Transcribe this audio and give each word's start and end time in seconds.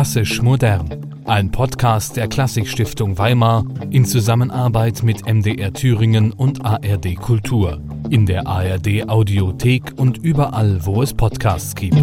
Klassisch 0.00 0.40
modern. 0.40 1.22
Ein 1.26 1.50
Podcast 1.50 2.16
der 2.16 2.26
Klassikstiftung 2.26 3.18
Weimar 3.18 3.66
in 3.90 4.06
Zusammenarbeit 4.06 5.02
mit 5.02 5.26
MDR 5.26 5.74
Thüringen 5.74 6.32
und 6.32 6.64
ARD 6.64 7.16
Kultur. 7.16 7.82
In 8.08 8.24
der 8.24 8.46
ARD 8.46 9.06
Audiothek 9.10 9.92
und 9.98 10.16
überall, 10.16 10.86
wo 10.86 11.02
es 11.02 11.12
Podcasts 11.12 11.74
gibt. 11.74 11.96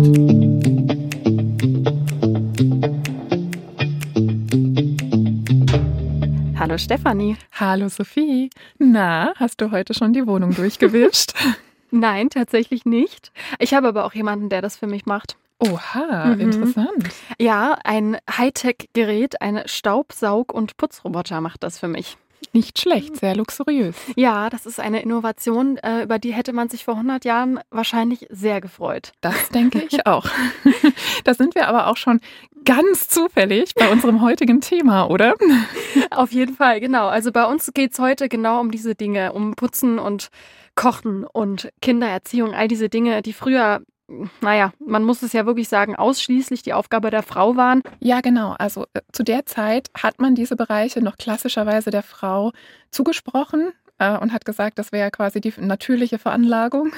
Hallo 6.56 6.78
Stefanie. 6.78 7.36
Hallo 7.54 7.90
Sophie. 7.90 8.52
Na, 8.78 9.34
hast 9.38 9.60
du 9.60 9.72
heute 9.72 9.96
schon 9.96 10.14
die 10.14 10.28
Wohnung 10.28 10.54
durchgewischt? 10.54 11.34
Nein, 11.90 12.30
tatsächlich 12.30 12.86
nicht. 12.86 13.32
Ich 13.58 13.74
habe 13.74 13.88
aber 13.88 14.06
auch 14.06 14.14
jemanden, 14.14 14.50
der 14.50 14.62
das 14.62 14.78
für 14.78 14.86
mich 14.86 15.08
macht. 15.08 15.36
Oha, 15.60 16.36
mhm. 16.36 16.40
interessant. 16.40 17.10
Ja, 17.40 17.78
ein 17.84 18.18
Hightech-Gerät, 18.30 19.42
ein 19.42 19.58
Staubsaug- 19.66 20.52
und 20.52 20.78
Putzroboter 20.78 21.42
macht 21.42 21.64
das 21.64 21.80
für 21.80 21.88
mich. 21.88 22.18
Nicht 22.54 22.80
schlecht, 22.80 23.18
sehr 23.18 23.36
luxuriös. 23.36 23.96
Ja, 24.16 24.50
das 24.50 24.66
ist 24.66 24.80
eine 24.80 25.02
Innovation, 25.02 25.78
äh, 25.78 26.04
über 26.04 26.20
die 26.20 26.34
hätte 26.34 26.54
man 26.54 26.70
sich 26.70 26.86
vor 26.86 26.96
100 26.96 27.26
Jahren 27.26 27.60
wahrscheinlich 27.72 28.28
sehr 28.30 28.62
gefreut. 28.62 29.12
Das 29.22 29.50
denke 29.50 29.84
ich 29.90 30.06
auch. 30.06 30.26
da 31.24 31.34
sind 31.34 31.56
wir 31.56 31.68
aber 31.68 31.88
auch 31.88 31.98
schon 31.98 32.22
ganz 32.64 33.08
zufällig 33.10 33.74
bei 33.76 33.92
unserem 33.92 34.22
heutigen 34.22 34.62
Thema, 34.62 35.10
oder? 35.10 35.36
Auf 36.12 36.32
jeden 36.32 36.56
Fall, 36.56 36.80
genau. 36.80 37.08
Also 37.08 37.32
bei 37.32 37.46
uns 37.46 37.72
geht 37.74 37.94
es 37.94 38.00
heute 38.00 38.30
genau 38.30 38.60
um 38.62 38.72
diese 38.72 38.94
Dinge, 38.94 39.34
um 39.34 39.56
Putzen 39.56 40.00
und 40.00 40.30
Kochen 40.76 41.26
und 41.26 41.70
Kindererziehung, 41.82 42.54
all 42.54 42.68
diese 42.68 42.88
Dinge, 42.88 43.22
die 43.24 43.34
früher 43.34 43.82
naja, 44.42 44.72
man 44.80 45.04
muss 45.04 45.22
es 45.22 45.34
ja 45.34 45.46
wirklich 45.46 45.68
sagen, 45.70 45.96
ausschließlich 45.96 46.62
die 46.62 46.74
Aufgabe 46.74 47.12
der 47.12 47.24
Frau 47.24 47.56
waren. 47.56 47.82
Ja, 48.00 48.22
genau. 48.22 48.56
Also 48.58 48.86
äh, 48.94 49.02
zu 49.12 49.24
der 49.24 49.46
Zeit 49.46 49.90
hat 49.94 50.20
man 50.20 50.36
diese 50.36 50.56
Bereiche 50.56 51.02
noch 51.02 51.18
klassischerweise 51.18 51.92
der 51.92 52.04
Frau 52.04 52.52
zugesprochen 52.90 53.74
äh, 54.00 54.18
und 54.18 54.32
hat 54.32 54.46
gesagt, 54.46 54.80
das 54.80 54.92
wäre 54.92 55.12
quasi 55.12 55.42
die 55.42 55.54
natürliche 55.58 56.20
Veranlagung. 56.20 56.94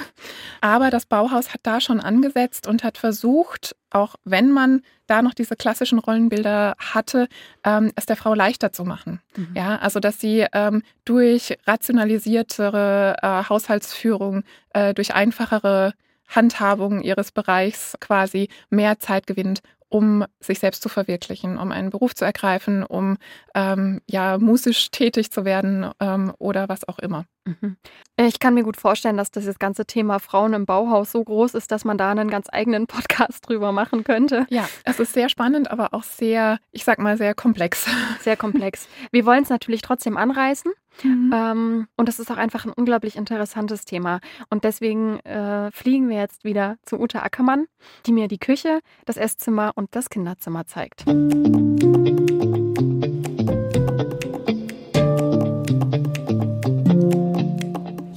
Aber 0.60 0.90
das 0.90 1.06
Bauhaus 1.06 1.52
hat 1.52 1.60
da 1.64 1.80
schon 1.80 2.00
angesetzt 2.00 2.66
und 2.66 2.84
hat 2.84 2.98
versucht, 2.98 3.74
auch 3.90 4.14
wenn 4.24 4.52
man 4.52 4.82
da 5.06 5.22
noch 5.22 5.34
diese 5.34 5.56
klassischen 5.56 5.98
Rollenbilder 5.98 6.76
hatte, 6.78 7.28
ähm, 7.64 7.90
es 7.96 8.06
der 8.06 8.16
Frau 8.16 8.34
leichter 8.34 8.72
zu 8.72 8.84
machen. 8.84 9.20
Mhm. 9.36 9.48
Ja, 9.54 9.76
also 9.76 9.98
dass 9.98 10.20
sie 10.20 10.46
ähm, 10.52 10.82
durch 11.04 11.58
rationalisiertere 11.66 13.16
äh, 13.20 13.48
Haushaltsführung, 13.48 14.44
äh, 14.74 14.94
durch 14.94 15.14
einfachere 15.14 15.94
Handhabung 16.30 17.02
ihres 17.02 17.32
Bereichs 17.32 17.96
quasi 18.00 18.48
mehr 18.70 18.98
Zeit 18.98 19.26
gewinnt, 19.26 19.60
um 19.90 20.24
sich 20.38 20.60
selbst 20.60 20.82
zu 20.82 20.88
verwirklichen, 20.88 21.58
um 21.58 21.72
einen 21.72 21.90
Beruf 21.90 22.14
zu 22.14 22.24
ergreifen, 22.24 22.84
um 22.84 23.18
ähm, 23.54 24.00
ja 24.08 24.38
musisch 24.38 24.90
tätig 24.90 25.30
zu 25.32 25.44
werden 25.44 25.90
ähm, 25.98 26.32
oder 26.38 26.68
was 26.68 26.88
auch 26.88 27.00
immer. 27.00 27.24
Mhm. 27.44 27.76
Ich 28.16 28.38
kann 28.38 28.54
mir 28.54 28.62
gut 28.62 28.76
vorstellen, 28.76 29.16
dass 29.16 29.32
das 29.32 29.58
ganze 29.58 29.86
Thema 29.86 30.20
Frauen 30.20 30.52
im 30.54 30.64
Bauhaus 30.64 31.10
so 31.10 31.24
groß 31.24 31.54
ist, 31.54 31.72
dass 31.72 31.84
man 31.84 31.98
da 31.98 32.12
einen 32.12 32.30
ganz 32.30 32.46
eigenen 32.50 32.86
Podcast 32.86 33.48
drüber 33.48 33.72
machen 33.72 34.04
könnte. 34.04 34.46
Ja, 34.48 34.68
es 34.84 35.00
ist 35.00 35.12
sehr 35.12 35.28
spannend, 35.28 35.70
aber 35.70 35.92
auch 35.92 36.04
sehr, 36.04 36.58
ich 36.70 36.84
sag 36.84 37.00
mal, 37.00 37.16
sehr 37.16 37.34
komplex. 37.34 37.86
Sehr 38.20 38.36
komplex. 38.36 38.88
Wir 39.10 39.26
wollen 39.26 39.42
es 39.42 39.50
natürlich 39.50 39.82
trotzdem 39.82 40.16
anreißen. 40.16 40.72
Mhm. 41.02 41.32
Ähm, 41.34 41.88
und 41.96 42.08
es 42.08 42.18
ist 42.18 42.30
auch 42.30 42.36
einfach 42.36 42.64
ein 42.64 42.72
unglaublich 42.72 43.16
interessantes 43.16 43.84
Thema. 43.84 44.20
Und 44.48 44.64
deswegen 44.64 45.20
äh, 45.20 45.70
fliegen 45.72 46.08
wir 46.08 46.18
jetzt 46.18 46.44
wieder 46.44 46.76
zu 46.82 46.98
Ute 46.98 47.22
Ackermann, 47.22 47.66
die 48.06 48.12
mir 48.12 48.28
die 48.28 48.38
Küche, 48.38 48.80
das 49.06 49.16
Esszimmer 49.16 49.72
und 49.74 49.94
das 49.94 50.10
Kinderzimmer 50.10 50.66
zeigt. 50.66 51.04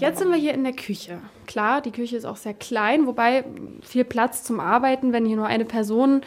Jetzt 0.04 0.20
sind 0.20 0.32
wir 0.32 0.38
hier 0.38 0.54
in 0.54 0.64
der 0.64 0.74
Küche. 0.74 1.20
Klar, 1.48 1.82
die 1.82 1.92
Küche 1.92 2.18
ist 2.18 2.26
auch 2.26 2.36
sehr 2.36 2.54
klein, 2.54 3.08
wobei 3.08 3.46
viel 3.82 4.04
Platz 4.04 4.44
zum 4.44 4.60
Arbeiten, 4.60 5.14
wenn 5.14 5.26
hier 5.26 5.38
nur 5.38 5.48
eine 5.48 5.66
Person 5.66 6.22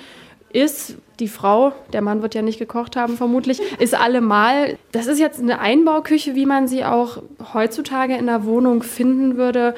ist, 0.50 0.96
die 1.18 1.28
Frau, 1.28 1.72
der 1.92 2.02
Mann 2.02 2.22
wird 2.22 2.34
ja 2.34 2.42
nicht 2.42 2.58
gekocht 2.58 2.96
haben 2.96 3.16
vermutlich, 3.16 3.60
ist 3.78 3.94
allemal. 3.94 4.76
Das 4.92 5.06
ist 5.06 5.18
jetzt 5.18 5.40
eine 5.40 5.60
Einbauküche, 5.60 6.34
wie 6.34 6.46
man 6.46 6.68
sie 6.68 6.84
auch 6.84 7.22
heutzutage 7.54 8.16
in 8.16 8.26
der 8.26 8.44
Wohnung 8.44 8.82
finden 8.82 9.36
würde. 9.36 9.74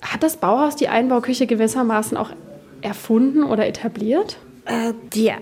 Hat 0.00 0.22
das 0.22 0.36
Bauhaus 0.36 0.76
die 0.76 0.88
Einbauküche 0.88 1.46
gewissermaßen 1.46 2.16
auch 2.16 2.30
erfunden 2.80 3.42
oder 3.42 3.66
etabliert? 3.66 4.38
Äh, 4.66 4.92
die 5.12 5.32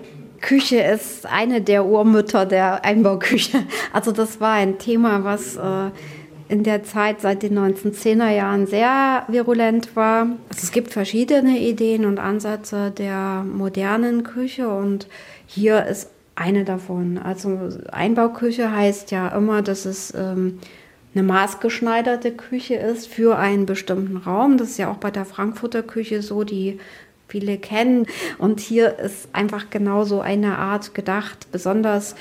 Küche 0.41 0.77
ist 0.77 1.25
eine 1.25 1.61
der 1.61 1.85
Urmütter 1.85 2.45
der 2.45 2.83
Einbauküche. 2.85 3.63
Also 3.93 4.11
das 4.11 4.39
war 4.39 4.53
ein 4.53 4.79
Thema, 4.79 5.23
was 5.23 5.55
äh, 5.55 5.91
in 6.49 6.63
der 6.63 6.83
Zeit 6.83 7.21
seit 7.21 7.43
den 7.43 7.57
1910er 7.57 8.29
Jahren 8.29 8.67
sehr 8.67 9.25
virulent 9.27 9.95
war. 9.95 10.23
Also 10.49 10.63
es 10.63 10.71
gibt 10.71 10.91
verschiedene 10.91 11.59
Ideen 11.59 12.05
und 12.05 12.19
Ansätze 12.19 12.91
der 12.91 13.43
modernen 13.43 14.23
Küche 14.23 14.69
und 14.69 15.07
hier 15.45 15.85
ist 15.85 16.09
eine 16.35 16.63
davon. 16.63 17.17
Also 17.17 17.69
Einbauküche 17.91 18.71
heißt 18.71 19.11
ja 19.11 19.29
immer, 19.29 19.61
dass 19.61 19.85
es 19.85 20.13
ähm, 20.15 20.59
eine 21.13 21.23
maßgeschneiderte 21.23 22.31
Küche 22.31 22.75
ist 22.75 23.07
für 23.07 23.37
einen 23.37 23.65
bestimmten 23.65 24.17
Raum. 24.17 24.57
Das 24.57 24.69
ist 24.69 24.77
ja 24.77 24.91
auch 24.91 24.97
bei 24.97 25.11
der 25.11 25.25
Frankfurter 25.25 25.81
Küche 25.81 26.21
so, 26.21 26.43
die 26.43 26.79
viele 27.27 27.57
kennen. 27.57 28.05
Und 28.37 28.59
hier 28.59 28.99
ist 28.99 29.29
einfach 29.33 29.69
genauso 29.69 30.21
eine 30.21 30.57
Art 30.57 30.93
gedacht, 30.93 31.47
besonders 31.51 32.15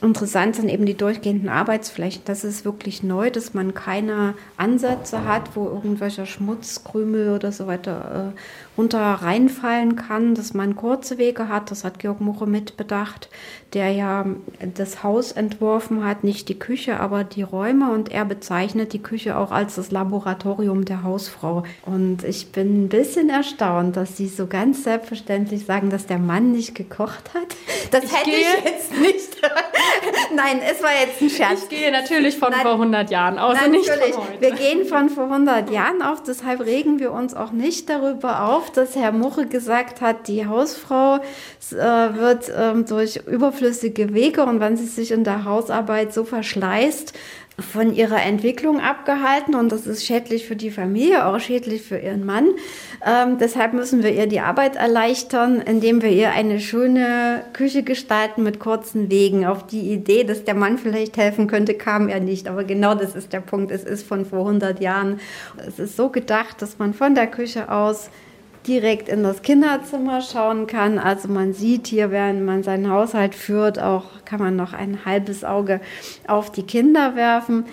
Interessant 0.00 0.54
sind 0.54 0.68
eben 0.68 0.86
die 0.86 0.96
durchgehenden 0.96 1.48
Arbeitsflächen. 1.48 2.22
Das 2.24 2.44
ist 2.44 2.64
wirklich 2.64 3.02
neu, 3.02 3.30
dass 3.30 3.52
man 3.52 3.74
keine 3.74 4.34
Ansätze 4.56 5.24
hat, 5.24 5.56
wo 5.56 5.66
irgendwelcher 5.66 6.24
Schmutz, 6.24 6.84
Krümel 6.84 7.34
oder 7.34 7.50
so 7.50 7.66
weiter 7.66 8.32
äh, 8.32 8.67
runter 8.78 9.00
reinfallen 9.00 9.96
kann, 9.96 10.34
dass 10.34 10.54
man 10.54 10.76
kurze 10.76 11.18
Wege 11.18 11.48
hat. 11.48 11.70
Das 11.70 11.82
hat 11.82 11.98
Georg 11.98 12.20
Muche 12.20 12.46
mitbedacht, 12.46 13.28
der 13.74 13.90
ja 13.90 14.24
das 14.74 15.02
Haus 15.02 15.32
entworfen 15.32 16.04
hat, 16.04 16.22
nicht 16.22 16.48
die 16.48 16.58
Küche, 16.58 17.00
aber 17.00 17.24
die 17.24 17.42
Räume. 17.42 17.92
Und 17.92 18.10
er 18.10 18.24
bezeichnet 18.24 18.92
die 18.92 19.02
Küche 19.02 19.36
auch 19.36 19.50
als 19.50 19.74
das 19.74 19.90
Laboratorium 19.90 20.84
der 20.84 21.02
Hausfrau. 21.02 21.64
Und 21.84 22.22
ich 22.22 22.52
bin 22.52 22.84
ein 22.84 22.88
bisschen 22.88 23.28
erstaunt, 23.28 23.96
dass 23.96 24.16
sie 24.16 24.28
so 24.28 24.46
ganz 24.46 24.84
selbstverständlich 24.84 25.66
sagen, 25.66 25.90
dass 25.90 26.06
der 26.06 26.18
Mann 26.18 26.52
nicht 26.52 26.74
gekocht 26.74 27.34
hat. 27.34 27.56
Das 27.90 28.04
ich 28.04 28.12
hätte 28.14 28.30
ich 28.30 28.64
jetzt 28.64 29.00
nicht. 29.00 29.40
Nein, 30.34 30.60
es 30.70 30.82
war 30.82 30.90
jetzt 30.90 31.22
ein 31.22 31.30
Scherz. 31.30 31.62
Ich 31.62 31.68
gehe 31.70 31.90
natürlich 31.90 32.36
von 32.36 32.50
Nein, 32.50 32.60
vor 32.60 32.72
100 32.72 33.10
Jahren 33.10 33.38
aus 33.38 33.58
heute. 34.18 34.40
Wir 34.40 34.50
gehen 34.52 34.84
von 34.84 35.08
vor 35.08 35.24
100 35.24 35.70
Jahren 35.70 36.02
auf, 36.02 36.22
deshalb 36.22 36.60
regen 36.60 36.98
wir 36.98 37.12
uns 37.12 37.34
auch 37.34 37.52
nicht 37.52 37.88
darüber 37.88 38.44
auf, 38.44 38.67
dass 38.70 38.96
Herr 38.96 39.12
Muche 39.12 39.46
gesagt 39.46 40.00
hat, 40.00 40.28
die 40.28 40.46
Hausfrau 40.46 41.16
äh, 41.16 41.74
wird 41.74 42.52
ähm, 42.56 42.84
durch 42.86 43.16
überflüssige 43.26 44.14
Wege 44.14 44.44
und 44.44 44.60
wenn 44.60 44.76
sie 44.76 44.86
sich 44.86 45.10
in 45.10 45.24
der 45.24 45.44
Hausarbeit 45.44 46.12
so 46.12 46.24
verschleißt, 46.24 47.14
von 47.60 47.92
ihrer 47.92 48.22
Entwicklung 48.22 48.80
abgehalten 48.80 49.56
und 49.56 49.72
das 49.72 49.86
ist 49.86 50.06
schädlich 50.06 50.46
für 50.46 50.54
die 50.54 50.70
Familie, 50.70 51.26
auch 51.26 51.40
schädlich 51.40 51.82
für 51.82 51.98
ihren 51.98 52.24
Mann. 52.24 52.50
Ähm, 53.04 53.38
deshalb 53.38 53.72
müssen 53.72 54.04
wir 54.04 54.12
ihr 54.12 54.28
die 54.28 54.38
Arbeit 54.38 54.76
erleichtern, 54.76 55.60
indem 55.60 56.00
wir 56.00 56.10
ihr 56.10 56.30
eine 56.30 56.60
schöne 56.60 57.42
Küche 57.52 57.82
gestalten 57.82 58.44
mit 58.44 58.60
kurzen 58.60 59.10
Wegen. 59.10 59.44
Auf 59.44 59.66
die 59.66 59.92
Idee, 59.92 60.22
dass 60.22 60.44
der 60.44 60.54
Mann 60.54 60.78
vielleicht 60.78 61.16
helfen 61.16 61.48
könnte, 61.48 61.74
kam 61.74 62.08
er 62.08 62.20
nicht. 62.20 62.46
Aber 62.46 62.62
genau 62.62 62.94
das 62.94 63.16
ist 63.16 63.32
der 63.32 63.40
Punkt. 63.40 63.72
Es 63.72 63.82
ist 63.82 64.06
von 64.06 64.24
vor 64.24 64.40
100 64.40 64.80
Jahren. 64.80 65.18
Es 65.66 65.80
ist 65.80 65.96
so 65.96 66.10
gedacht, 66.10 66.62
dass 66.62 66.78
man 66.78 66.94
von 66.94 67.16
der 67.16 67.26
Küche 67.26 67.72
aus 67.72 68.08
direkt 68.66 69.08
in 69.08 69.22
das 69.22 69.42
Kinderzimmer 69.42 70.20
schauen 70.20 70.66
kann. 70.66 70.98
Also 70.98 71.28
man 71.28 71.52
sieht 71.52 71.86
hier, 71.86 72.10
während 72.10 72.44
man 72.44 72.62
seinen 72.62 72.90
Haushalt 72.90 73.34
führt, 73.34 73.78
auch 73.78 74.04
kann 74.24 74.40
man 74.40 74.56
noch 74.56 74.72
ein 74.72 75.04
halbes 75.04 75.44
Auge 75.44 75.80
auf 76.26 76.52
die 76.52 76.62
Kinder 76.62 77.16
werfen. 77.16 77.64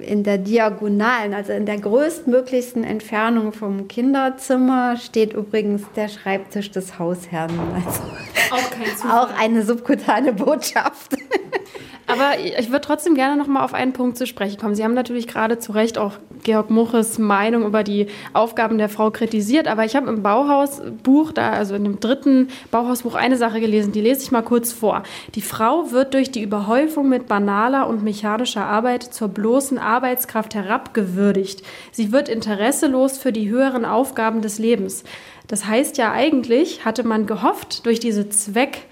In 0.00 0.22
der 0.22 0.36
Diagonalen, 0.36 1.32
also 1.32 1.52
in 1.52 1.64
der 1.64 1.78
größtmöglichsten 1.78 2.84
Entfernung 2.84 3.52
vom 3.52 3.88
Kinderzimmer, 3.88 4.98
steht 4.98 5.32
übrigens 5.32 5.82
der 5.96 6.08
Schreibtisch 6.08 6.70
des 6.70 6.98
Hausherrn. 6.98 7.50
Also 7.74 8.02
auch, 8.50 9.10
auch 9.10 9.40
eine 9.40 9.62
subkutane 9.62 10.34
Botschaft. 10.34 11.16
Aber 12.08 12.38
ich 12.40 12.70
würde 12.70 12.80
trotzdem 12.80 13.14
gerne 13.14 13.36
noch 13.36 13.48
mal 13.48 13.62
auf 13.62 13.74
einen 13.74 13.92
Punkt 13.92 14.16
zu 14.16 14.26
sprechen 14.26 14.58
kommen. 14.58 14.74
Sie 14.74 14.82
haben 14.82 14.94
natürlich 14.94 15.26
gerade 15.26 15.58
zu 15.58 15.72
Recht 15.72 15.98
auch 15.98 16.14
Georg 16.42 16.70
Muches 16.70 17.18
Meinung 17.18 17.66
über 17.66 17.84
die 17.84 18.06
Aufgaben 18.32 18.78
der 18.78 18.88
Frau 18.88 19.10
kritisiert. 19.10 19.68
Aber 19.68 19.84
ich 19.84 19.94
habe 19.94 20.08
im 20.08 20.22
Bauhausbuch, 20.22 21.32
da, 21.32 21.50
also 21.50 21.74
in 21.74 21.84
dem 21.84 22.00
dritten 22.00 22.48
Bauhausbuch, 22.70 23.14
eine 23.14 23.36
Sache 23.36 23.60
gelesen, 23.60 23.92
die 23.92 24.00
lese 24.00 24.22
ich 24.22 24.30
mal 24.30 24.40
kurz 24.40 24.72
vor. 24.72 25.02
Die 25.34 25.42
Frau 25.42 25.92
wird 25.92 26.14
durch 26.14 26.30
die 26.30 26.42
Überhäufung 26.42 27.10
mit 27.10 27.28
banaler 27.28 27.86
und 27.86 28.02
mechanischer 28.02 28.64
Arbeit 28.64 29.02
zur 29.02 29.28
bloßen 29.28 29.76
Arbeitskraft 29.78 30.54
herabgewürdigt. 30.54 31.62
Sie 31.92 32.10
wird 32.10 32.30
interesselos 32.30 33.18
für 33.18 33.32
die 33.32 33.50
höheren 33.50 33.84
Aufgaben 33.84 34.40
des 34.40 34.58
Lebens. 34.58 35.04
Das 35.46 35.66
heißt 35.66 35.98
ja 35.98 36.12
eigentlich, 36.12 36.86
hatte 36.86 37.04
man 37.04 37.26
gehofft, 37.26 37.84
durch 37.84 38.00
diese 38.00 38.30
Zweck 38.30 38.86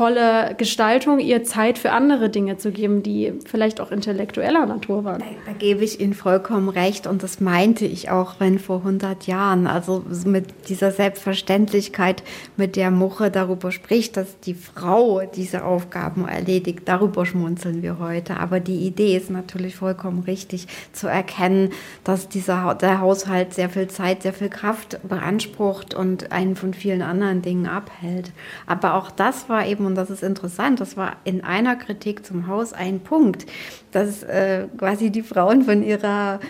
volle 0.00 0.54
Gestaltung, 0.56 1.18
ihr 1.18 1.44
Zeit 1.44 1.76
für 1.76 1.92
andere 1.92 2.30
Dinge 2.30 2.56
zu 2.56 2.70
geben, 2.70 3.02
die 3.02 3.34
vielleicht 3.44 3.82
auch 3.82 3.90
intellektueller 3.90 4.64
Natur 4.64 5.04
waren. 5.04 5.22
Da, 5.44 5.52
gebe 5.52 5.84
ich 5.84 6.00
Ihnen 6.00 6.14
vollkommen 6.14 6.70
recht 6.70 7.06
und 7.06 7.22
das 7.22 7.38
meinte 7.38 7.84
ich 7.84 8.10
auch, 8.10 8.36
wenn 8.38 8.58
vor 8.58 8.78
100 8.78 9.26
Jahren, 9.26 9.66
also 9.66 10.02
mit 10.24 10.70
dieser 10.70 10.90
Selbstverständlichkeit, 10.90 12.22
mit 12.56 12.76
der 12.76 12.90
Muche 12.90 13.30
darüber 13.30 13.72
spricht, 13.72 14.16
dass 14.16 14.40
die 14.40 14.54
Frau 14.54 15.20
diese 15.36 15.66
Aufgaben 15.66 16.26
erledigt, 16.26 16.84
darüber 16.86 17.26
schmunzeln 17.26 17.82
wir 17.82 17.98
heute. 17.98 18.38
Aber 18.38 18.58
die 18.58 18.86
Idee 18.86 19.18
ist 19.18 19.28
natürlich 19.28 19.76
vollkommen 19.76 20.20
richtig 20.20 20.66
zu 20.94 21.08
erkennen, 21.08 21.72
dass 22.04 22.26
dieser, 22.26 22.74
der 22.74 23.02
Haushalt 23.02 23.52
sehr 23.52 23.68
viel 23.68 23.88
Zeit, 23.88 24.22
sehr 24.22 24.32
viel 24.32 24.48
Kraft 24.48 24.98
beansprucht 25.06 25.92
und 25.92 26.32
einen 26.32 26.56
von 26.56 26.72
vielen 26.72 27.02
anderen 27.02 27.42
Dingen 27.42 27.66
abhält. 27.66 28.32
Aber 28.66 28.94
auch 28.94 29.10
das 29.10 29.50
war 29.50 29.66
eben, 29.66 29.89
und 29.90 29.96
das 29.96 30.10
ist 30.10 30.22
interessant, 30.22 30.80
das 30.80 30.96
war 30.96 31.16
in 31.24 31.42
einer 31.42 31.76
Kritik 31.76 32.24
zum 32.24 32.46
Haus 32.46 32.72
ein 32.72 33.00
Punkt, 33.00 33.46
dass 33.92 34.22
äh, 34.22 34.66
quasi 34.78 35.10
die 35.10 35.22
Frauen 35.22 35.62
von 35.62 35.82
ihrer 35.82 36.40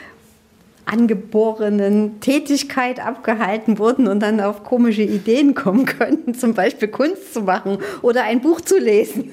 angeborenen 0.85 2.21
Tätigkeit 2.21 3.01
abgehalten 3.01 3.79
wurden 3.79 4.09
und 4.09 4.21
dann 4.21 4.41
auf 4.41 4.65
komische 4.65 5.03
Ideen 5.03 5.55
kommen 5.55 5.87
könnten, 5.87 6.35
zum 6.35 6.55
Beispiel 6.55 6.89
Kunst 6.89 7.33
zu 7.33 7.43
machen 7.43 7.79
oder 8.03 8.25
ein 8.25 8.41
Buch 8.41 8.61
zu 8.61 8.79
lesen. 8.79 9.33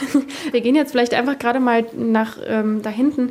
Wir 0.50 0.60
gehen 0.60 0.74
jetzt 0.74 0.92
vielleicht 0.92 1.14
einfach 1.14 1.38
gerade 1.38 1.60
mal 1.60 1.86
nach 1.96 2.38
ähm, 2.46 2.82
da 2.82 2.90
hinten 2.90 3.30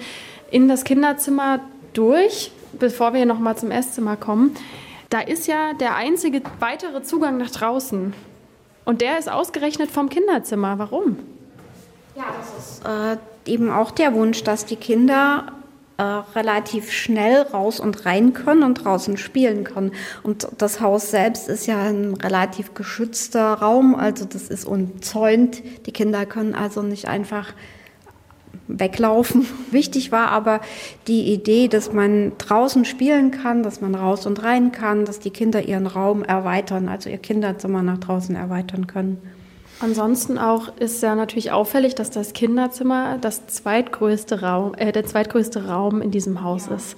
in 0.51 0.67
das 0.67 0.83
Kinderzimmer 0.83 1.59
durch, 1.93 2.51
bevor 2.79 3.13
wir 3.13 3.25
noch 3.25 3.39
mal 3.39 3.55
zum 3.55 3.71
Esszimmer 3.71 4.15
kommen. 4.15 4.55
Da 5.09 5.19
ist 5.21 5.47
ja 5.47 5.73
der 5.73 5.95
einzige 5.95 6.41
weitere 6.59 7.01
Zugang 7.01 7.37
nach 7.37 7.49
draußen. 7.49 8.13
Und 8.87 9.01
der 9.01 9.19
ist 9.19 9.29
ausgerechnet 9.29 9.91
vom 9.91 10.07
Kinderzimmer. 10.07 10.79
Warum? 10.79 11.19
Ja, 12.15 12.23
das 12.39 12.77
ist 12.77 12.85
äh, 12.85 13.51
eben 13.51 13.69
auch 13.69 13.91
der 13.91 14.13
Wunsch, 14.13 14.45
dass 14.45 14.65
die 14.65 14.77
Kinder 14.77 15.51
äh, 15.97 16.03
relativ 16.03 16.89
schnell 16.93 17.41
raus 17.41 17.81
und 17.81 18.05
rein 18.05 18.31
können 18.31 18.63
und 18.63 18.85
draußen 18.85 19.17
spielen 19.17 19.65
können. 19.65 19.91
Und 20.23 20.47
das 20.57 20.79
Haus 20.79 21.11
selbst 21.11 21.49
ist 21.49 21.67
ja 21.67 21.83
ein 21.83 22.13
relativ 22.13 22.75
geschützter 22.75 23.55
Raum, 23.55 23.93
also 23.93 24.23
das 24.23 24.47
ist 24.47 24.63
umzäunt. 24.63 25.63
Die 25.85 25.91
Kinder 25.91 26.25
können 26.25 26.55
also 26.55 26.81
nicht 26.81 27.09
einfach 27.09 27.51
weglaufen. 28.67 29.45
Wichtig 29.71 30.11
war 30.11 30.29
aber 30.29 30.61
die 31.07 31.33
Idee, 31.33 31.67
dass 31.67 31.93
man 31.93 32.33
draußen 32.37 32.85
spielen 32.85 33.31
kann, 33.31 33.63
dass 33.63 33.81
man 33.81 33.95
raus 33.95 34.25
und 34.25 34.43
rein 34.43 34.71
kann, 34.71 35.05
dass 35.05 35.19
die 35.19 35.31
Kinder 35.31 35.63
ihren 35.63 35.87
Raum 35.87 36.23
erweitern, 36.23 36.89
also 36.89 37.09
ihr 37.09 37.17
Kinderzimmer 37.17 37.81
nach 37.81 37.97
draußen 37.97 38.35
erweitern 38.35 38.87
können. 38.87 39.21
Ansonsten 39.79 40.39
auch 40.39 40.75
ist 40.77 41.03
ja 41.03 41.13
natürlich 41.13 41.51
auffällig, 41.51 41.93
dass 41.93 42.09
das 42.09 42.33
Kinderzimmer 42.33 43.19
das 43.21 43.45
zweitgrößte 43.45 44.41
Raum, 44.41 44.73
äh, 44.75 44.91
der 44.91 45.05
zweitgrößte 45.05 45.67
Raum 45.67 46.01
in 46.01 46.09
diesem 46.09 46.41
Haus 46.41 46.67
ist. 46.67 46.97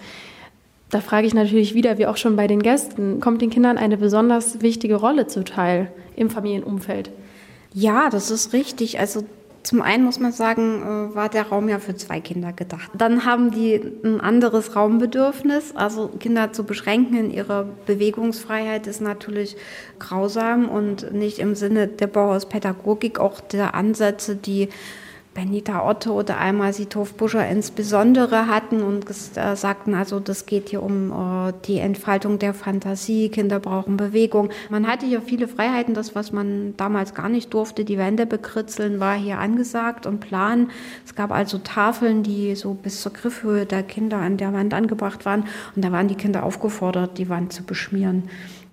Da 0.90 1.02
frage 1.02 1.28
ich 1.28 1.34
natürlich 1.34 1.76
wieder, 1.76 1.98
wie 1.98 2.08
auch 2.08 2.18
schon 2.18 2.36
bei 2.36 2.48
den 2.48 2.64
Gästen, 2.64 3.20
kommt 3.20 3.42
den 3.42 3.50
Kindern 3.50 3.78
eine 3.78 3.98
besonders 3.98 4.62
wichtige 4.62 4.96
Rolle 4.96 5.28
zuteil 5.28 5.92
im 6.16 6.30
Familienumfeld? 6.30 7.12
Ja, 7.74 8.10
das 8.10 8.32
ist 8.32 8.54
richtig. 8.54 9.00
Also 9.00 9.24
zum 9.64 9.82
einen 9.82 10.04
muss 10.06 10.20
man 10.20 10.32
sagen, 10.32 10.82
äh, 10.82 11.16
war 11.16 11.30
der 11.30 11.48
Raum 11.48 11.70
ja 11.70 11.80
für 11.80 11.96
zwei 11.96 12.20
Kinder 12.20 12.54
gedacht. 12.54 12.92
Dann 12.98 13.26
haben 13.26 13.52
die 13.52 13.76
ein 14.04 14.22
anderes 14.22 14.76
Raumbedürfnis. 14.76 15.76
Also 15.76 16.08
Kinder 16.20 16.54
zu 16.54 16.64
beschränken 16.64 17.18
in 17.18 17.32
ihrer 17.32 17.66
Bewegungsfreiheit 17.86 18.88
ist 18.88 19.02
natürlich 19.02 19.58
grausam 20.00 20.70
und 20.70 21.12
nicht 21.14 21.40
im 21.40 21.56
Sinne 21.56 21.88
der 21.88 22.08
Bauhauspädagogik, 22.08 23.20
auch 23.20 23.42
der 23.42 23.74
Ansätze, 23.74 24.36
die 24.36 24.70
Benita 25.34 25.88
Otto 25.88 26.12
oder 26.14 26.40
Alma 26.40 26.74
Sitov-Buscher 26.74 27.48
insbesondere 27.48 28.48
hatten 28.48 28.82
und 28.82 29.06
äh, 29.10 29.56
sagten, 29.56 29.94
also 29.94 30.20
das 30.20 30.46
geht 30.46 30.70
hier 30.70 30.82
um 30.82 31.12
äh, 31.12 31.54
die 31.66 31.78
Entfaltung 31.78 32.40
der 32.40 32.54
Fantasie, 32.54 33.30
Kinder 33.30 33.60
brauchen 33.60 33.96
Bewegung. 33.96 34.50
Man 34.70 34.88
hatte 34.88 35.06
hier 35.06 35.22
viele 35.22 35.48
Freiheiten, 35.48 35.94
das, 35.94 36.16
was 36.16 36.32
man 36.32 36.76
damals 36.78 37.14
gar 37.14 37.30
nicht 37.30 37.54
durfte, 37.54 37.86
die 37.86 37.98
Wände 37.98 38.26
bekritzeln, 38.26 39.00
war 39.00 39.16
hier 39.16 39.38
angesagt 39.38 40.06
und 40.06 40.20
plan. 40.20 40.72
Es 41.06 41.16
gab 41.16 41.32
also 41.32 41.60
Tafeln, 41.60 42.24
die 42.24 42.56
so 42.56 42.74
bis 42.74 43.02
zur 43.02 43.14
Griffhöhe 43.14 43.66
der 43.66 43.84
Kinder 43.84 44.18
an 44.18 44.38
der 44.38 44.54
Wand 44.54 44.74
angebracht 44.74 45.26
waren 45.26 45.46
und 45.76 45.86
da 45.86 45.92
waren 45.92 46.08
die 46.08 46.16
Kinder 46.16 46.44
aufgefordert, 46.44 47.18
die 47.18 47.30
Wand 47.30 47.54
zu 47.54 47.64
beschmieren. 47.64 48.30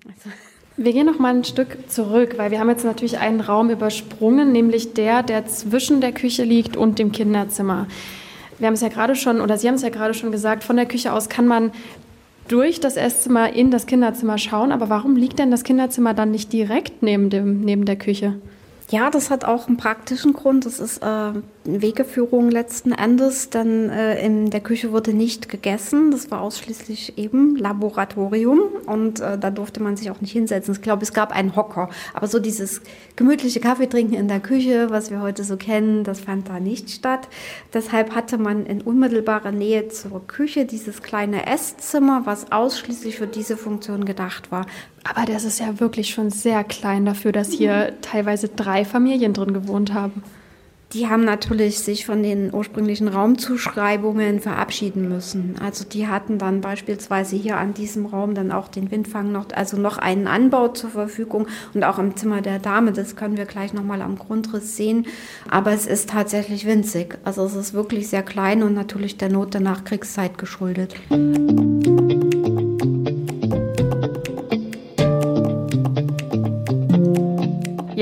Also 0.06 0.31
wir 0.76 0.93
gehen 0.93 1.06
noch 1.06 1.19
mal 1.19 1.34
ein 1.34 1.44
Stück 1.44 1.90
zurück, 1.90 2.34
weil 2.37 2.50
wir 2.50 2.61
haben 2.61 2.69
jetzt 2.69 2.84
natürlich 2.84 3.19
einen 3.19 3.40
Raum 3.40 3.70
übersprungen, 3.70 4.52
nämlich 4.52 4.93
der, 4.93 5.23
der 5.23 5.46
zwischen 5.46 6.00
der 6.00 6.12
Küche 6.12 6.44
liegt 6.44 6.76
und 6.76 6.99
dem 6.99 7.12
Kinderzimmer. 7.12 7.87
Wir 8.58 8.67
haben 8.67 8.75
es 8.75 8.82
ja 8.82 8.88
gerade 8.88 9.17
schon, 9.17 9.40
oder 9.40 9.56
Sie 9.58 9.69
haben 9.69 9.75
es 9.75 9.82
ja 9.82 9.88
gerade 9.88 10.14
schon 10.14 10.32
gesagt, 10.32 10.64
von 10.64 10.76
der 10.76 10.87
Küche 10.87 11.12
aus 11.12 11.28
kann 11.28 11.46
man 11.46 11.73
durch 12.49 12.81
das 12.81 12.96
Esszimmer 12.96 13.52
in 13.52 13.70
das 13.70 13.87
Kinderzimmer 13.87 14.38
schauen. 14.38 14.73
Aber 14.73 14.88
warum 14.88 15.17
liegt 15.17 15.38
denn 15.38 15.50
das 15.50 15.64
Kinderzimmer 15.64 16.14
dann 16.14 16.31
nicht 16.31 16.52
direkt 16.52 17.02
neben, 17.02 17.31
dem, 17.31 17.61
neben 17.62 17.84
der 17.84 17.96
Küche? 17.96 18.34
Ja, 18.88 19.11
das 19.11 19.31
hat 19.31 19.44
auch 19.44 19.67
einen 19.67 19.77
praktischen 19.77 20.33
Grund. 20.33 20.65
Das 20.65 20.79
ist 20.79 21.03
äh, 21.03 21.33
Wegeführung 21.65 22.50
letzten 22.50 22.93
Endes, 22.93 23.50
denn 23.50 23.91
äh, 23.91 24.25
in 24.25 24.50
der 24.50 24.61
Küche 24.61 24.93
wurde 24.93 25.12
nicht 25.12 25.49
gegessen. 25.49 26.12
Das 26.12 26.31
war 26.31 26.41
ausschließlich 26.41 27.19
eben 27.19 27.56
Laboratorium 27.56 28.61
und 28.87 29.19
äh, 29.19 29.38
da 29.38 29.50
durfte 29.50 29.83
man 29.83 29.97
sich 29.97 30.12
auch 30.12 30.21
nicht 30.21 30.31
hinsetzen. 30.31 30.73
Ich 30.75 30.83
glaube, 30.83 31.03
es 31.03 31.12
gab 31.12 31.33
einen 31.33 31.56
Hocker, 31.56 31.91
aber 32.15 32.29
so 32.29 32.38
dieses 32.38 32.81
gemütliche 33.17 33.59
Kaffee 33.59 33.88
trinken 33.88 34.15
in 34.15 34.29
der 34.29 34.38
Küche, 34.38 34.89
was 34.91 35.11
wir 35.11 35.21
heute 35.21 35.43
so 35.43 35.56
kennen, 35.56 36.05
das 36.05 36.21
fand 36.21 36.49
da 36.49 36.61
nicht 36.61 36.89
statt. 36.91 37.29
Deshalb 37.75 38.15
hatte 38.15 38.39
man 38.39 38.67
in 38.67 38.82
unmittelbarer 38.82 39.50
Nähe 39.50 39.89
zur 39.89 40.25
Küche 40.29 40.65
dieses 40.65 41.03
kleine 41.03 41.47
Esszimmer, 41.47 42.23
was 42.25 42.53
ausschließlich 42.53 43.17
für 43.17 43.27
diese 43.27 43.56
Funktion 43.56 44.05
gedacht 44.05 44.53
war. 44.53 44.67
Aber 45.09 45.25
das 45.25 45.44
ist 45.44 45.61
ja 45.61 45.79
wirklich 45.79 46.11
schon 46.11 46.31
sehr 46.31 46.65
klein 46.65 47.05
dafür, 47.05 47.31
dass 47.31 47.53
hier 47.53 47.94
teilweise 48.00 48.49
drei 48.49 48.75
Familien 48.84 49.32
drin 49.32 49.55
gewohnt 49.55 49.94
haben. 49.94 50.23
Die 50.93 51.08
haben 51.08 51.25
natürlich 51.25 51.81
sich 51.81 52.06
von 52.06 52.23
den 52.23 52.55
ursprünglichen 52.55 53.08
Raumzuschreibungen 53.08 54.38
verabschieden 54.38 55.08
müssen. 55.08 55.56
Also 55.61 55.84
die 55.84 56.06
hatten 56.06 56.38
dann 56.38 56.61
beispielsweise 56.61 57.34
hier 57.34 57.58
an 57.58 57.75
diesem 57.75 58.06
Raum 58.06 58.34
dann 58.34 58.52
auch 58.52 58.69
den 58.69 58.93
Windfang 58.93 59.32
noch, 59.32 59.46
also 59.52 59.76
noch 59.76 59.99
einen 59.99 60.29
Anbau 60.29 60.69
zur 60.69 60.91
Verfügung 60.91 61.48
und 61.74 61.82
auch 61.82 61.98
im 61.98 62.15
Zimmer 62.15 62.41
der 62.41 62.60
Dame. 62.60 62.93
Das 62.93 63.17
können 63.17 63.36
wir 63.36 63.46
gleich 63.46 63.72
nochmal 63.72 64.01
am 64.01 64.17
Grundriss 64.17 64.77
sehen. 64.77 65.06
Aber 65.51 65.72
es 65.72 65.86
ist 65.89 66.10
tatsächlich 66.10 66.67
winzig. 66.67 67.19
Also 67.24 67.44
es 67.44 67.56
ist 67.56 67.74
wirklich 67.74 68.08
sehr 68.08 68.22
klein 68.22 68.62
und 68.62 68.74
natürlich 68.74 69.17
der 69.17 69.29
Not 69.29 69.55
der 69.55 69.62
Nachkriegszeit 69.62 70.39
geschuldet. 70.39 70.94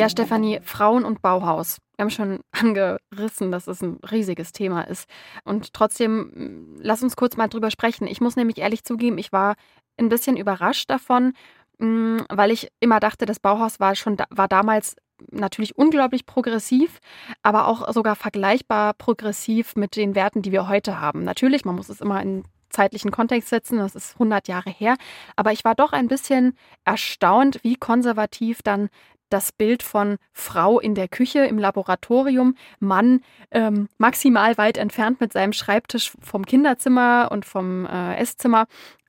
Ja, 0.05 0.11
Stefanie, 0.11 0.61
Frauen 0.63 1.07
und 1.07 1.23
Bauhaus. 1.23 1.79
Wir 1.97 2.03
haben 2.03 2.11
schon 2.11 2.41
angerissen, 2.53 3.51
dass 3.51 3.67
es 3.67 3.81
ein 3.81 4.01
riesiges 4.11 4.53
Thema 4.53 4.83
ist. 4.83 5.09
Und 5.45 5.73
trotzdem, 5.73 6.19
mm, 6.19 6.81
lass 6.83 7.03
uns 7.03 7.17
kurz 7.17 7.39
mal 7.39 7.49
drüber 7.49 7.71
sprechen. 7.71 8.07
Ich 8.07 8.21
muss 8.21 8.37
nämlich 8.37 8.59
ehrlich 8.59 8.85
zugeben, 8.85 9.17
ich 9.17 9.33
war 9.33 9.55
ein 9.97 10.11
bisschen 10.11 10.37
überrascht 10.37 10.91
davon, 10.91 11.33
mm, 11.79 12.19
weil 12.29 12.51
ich 12.51 12.69
immer 12.81 13.01
dachte, 13.01 13.25
das 13.25 13.41
Bauhaus 13.41 13.81
war 13.81 13.95
schon 13.95 14.19
war 14.29 14.47
damals 14.47 14.95
natürlich 15.31 15.79
unglaublich 15.79 16.27
progressiv, 16.27 16.99
aber 17.43 17.67
auch 17.67 17.91
sogar 17.95 18.15
vergleichbar 18.15 18.93
progressiv 18.93 19.75
mit 19.75 19.97
den 19.97 20.15
Werten, 20.15 20.43
die 20.43 20.53
wir 20.53 20.69
heute 20.69 21.01
haben. 21.01 21.25
Natürlich, 21.25 21.65
man 21.65 21.77
muss 21.77 21.89
es 21.89 22.03
immer 22.03 22.21
in 22.21 22.45
zeitlichen 22.69 23.11
Kontext 23.11 23.49
setzen, 23.49 23.79
das 23.79 23.95
ist 23.95 24.15
100 24.15 24.49
Jahre 24.49 24.69
her, 24.69 24.97
aber 25.37 25.53
ich 25.53 25.65
war 25.65 25.75
doch 25.75 25.93
ein 25.93 26.09
bisschen 26.09 26.59
erstaunt, 26.85 27.61
wie 27.63 27.77
konservativ 27.77 28.63
dann 28.63 28.91
das 29.35 29.51
Bild 29.51 29.83
von 29.83 30.17
Frau 30.33 30.79
in 30.79 30.95
der 30.95 31.09
Küche, 31.09 31.41
im 31.41 31.59
Laboratorium, 31.59 32.55
Mann 32.79 33.21
ähm, 33.51 33.89
maximal 33.99 34.57
weit 34.57 34.79
entfernt 34.79 35.21
mit 35.21 35.33
seinem 35.33 35.53
Schreibtisch 35.53 36.13
vom 36.21 36.47
Kinderzimmer 36.47 37.29
und 37.33 37.45
vom 37.45 37.85
äh, 37.85 38.15
Esszimmer. 38.17 38.67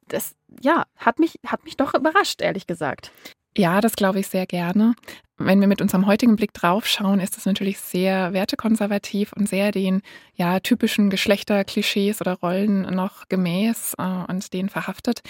Das 0.07 0.35
ja, 0.61 0.85
hat 0.97 1.19
mich, 1.19 1.39
hat 1.45 1.63
mich 1.63 1.77
doch 1.77 1.93
überrascht, 1.93 2.41
ehrlich 2.41 2.65
gesagt. 2.65 3.11
Ja, 3.55 3.81
das 3.81 3.95
glaube 3.95 4.19
ich 4.19 4.27
sehr 4.27 4.47
gerne. 4.47 4.95
Wenn 5.37 5.61
wir 5.61 5.67
mit 5.67 5.81
unserem 5.81 6.07
heutigen 6.07 6.35
Blick 6.37 6.53
draufschauen, 6.53 7.19
ist 7.19 7.37
das 7.37 7.45
natürlich 7.45 7.79
sehr 7.79 8.33
wertekonservativ 8.33 9.31
und 9.33 9.47
sehr 9.47 9.71
den 9.71 10.01
ja, 10.33 10.59
typischen 10.59 11.11
Geschlechterklischees 11.11 12.19
oder 12.19 12.33
Rollen 12.33 12.81
noch 12.81 13.27
gemäß 13.29 13.93
äh, 13.99 14.31
und 14.31 14.53
denen 14.53 14.69
verhaftet. 14.69 15.21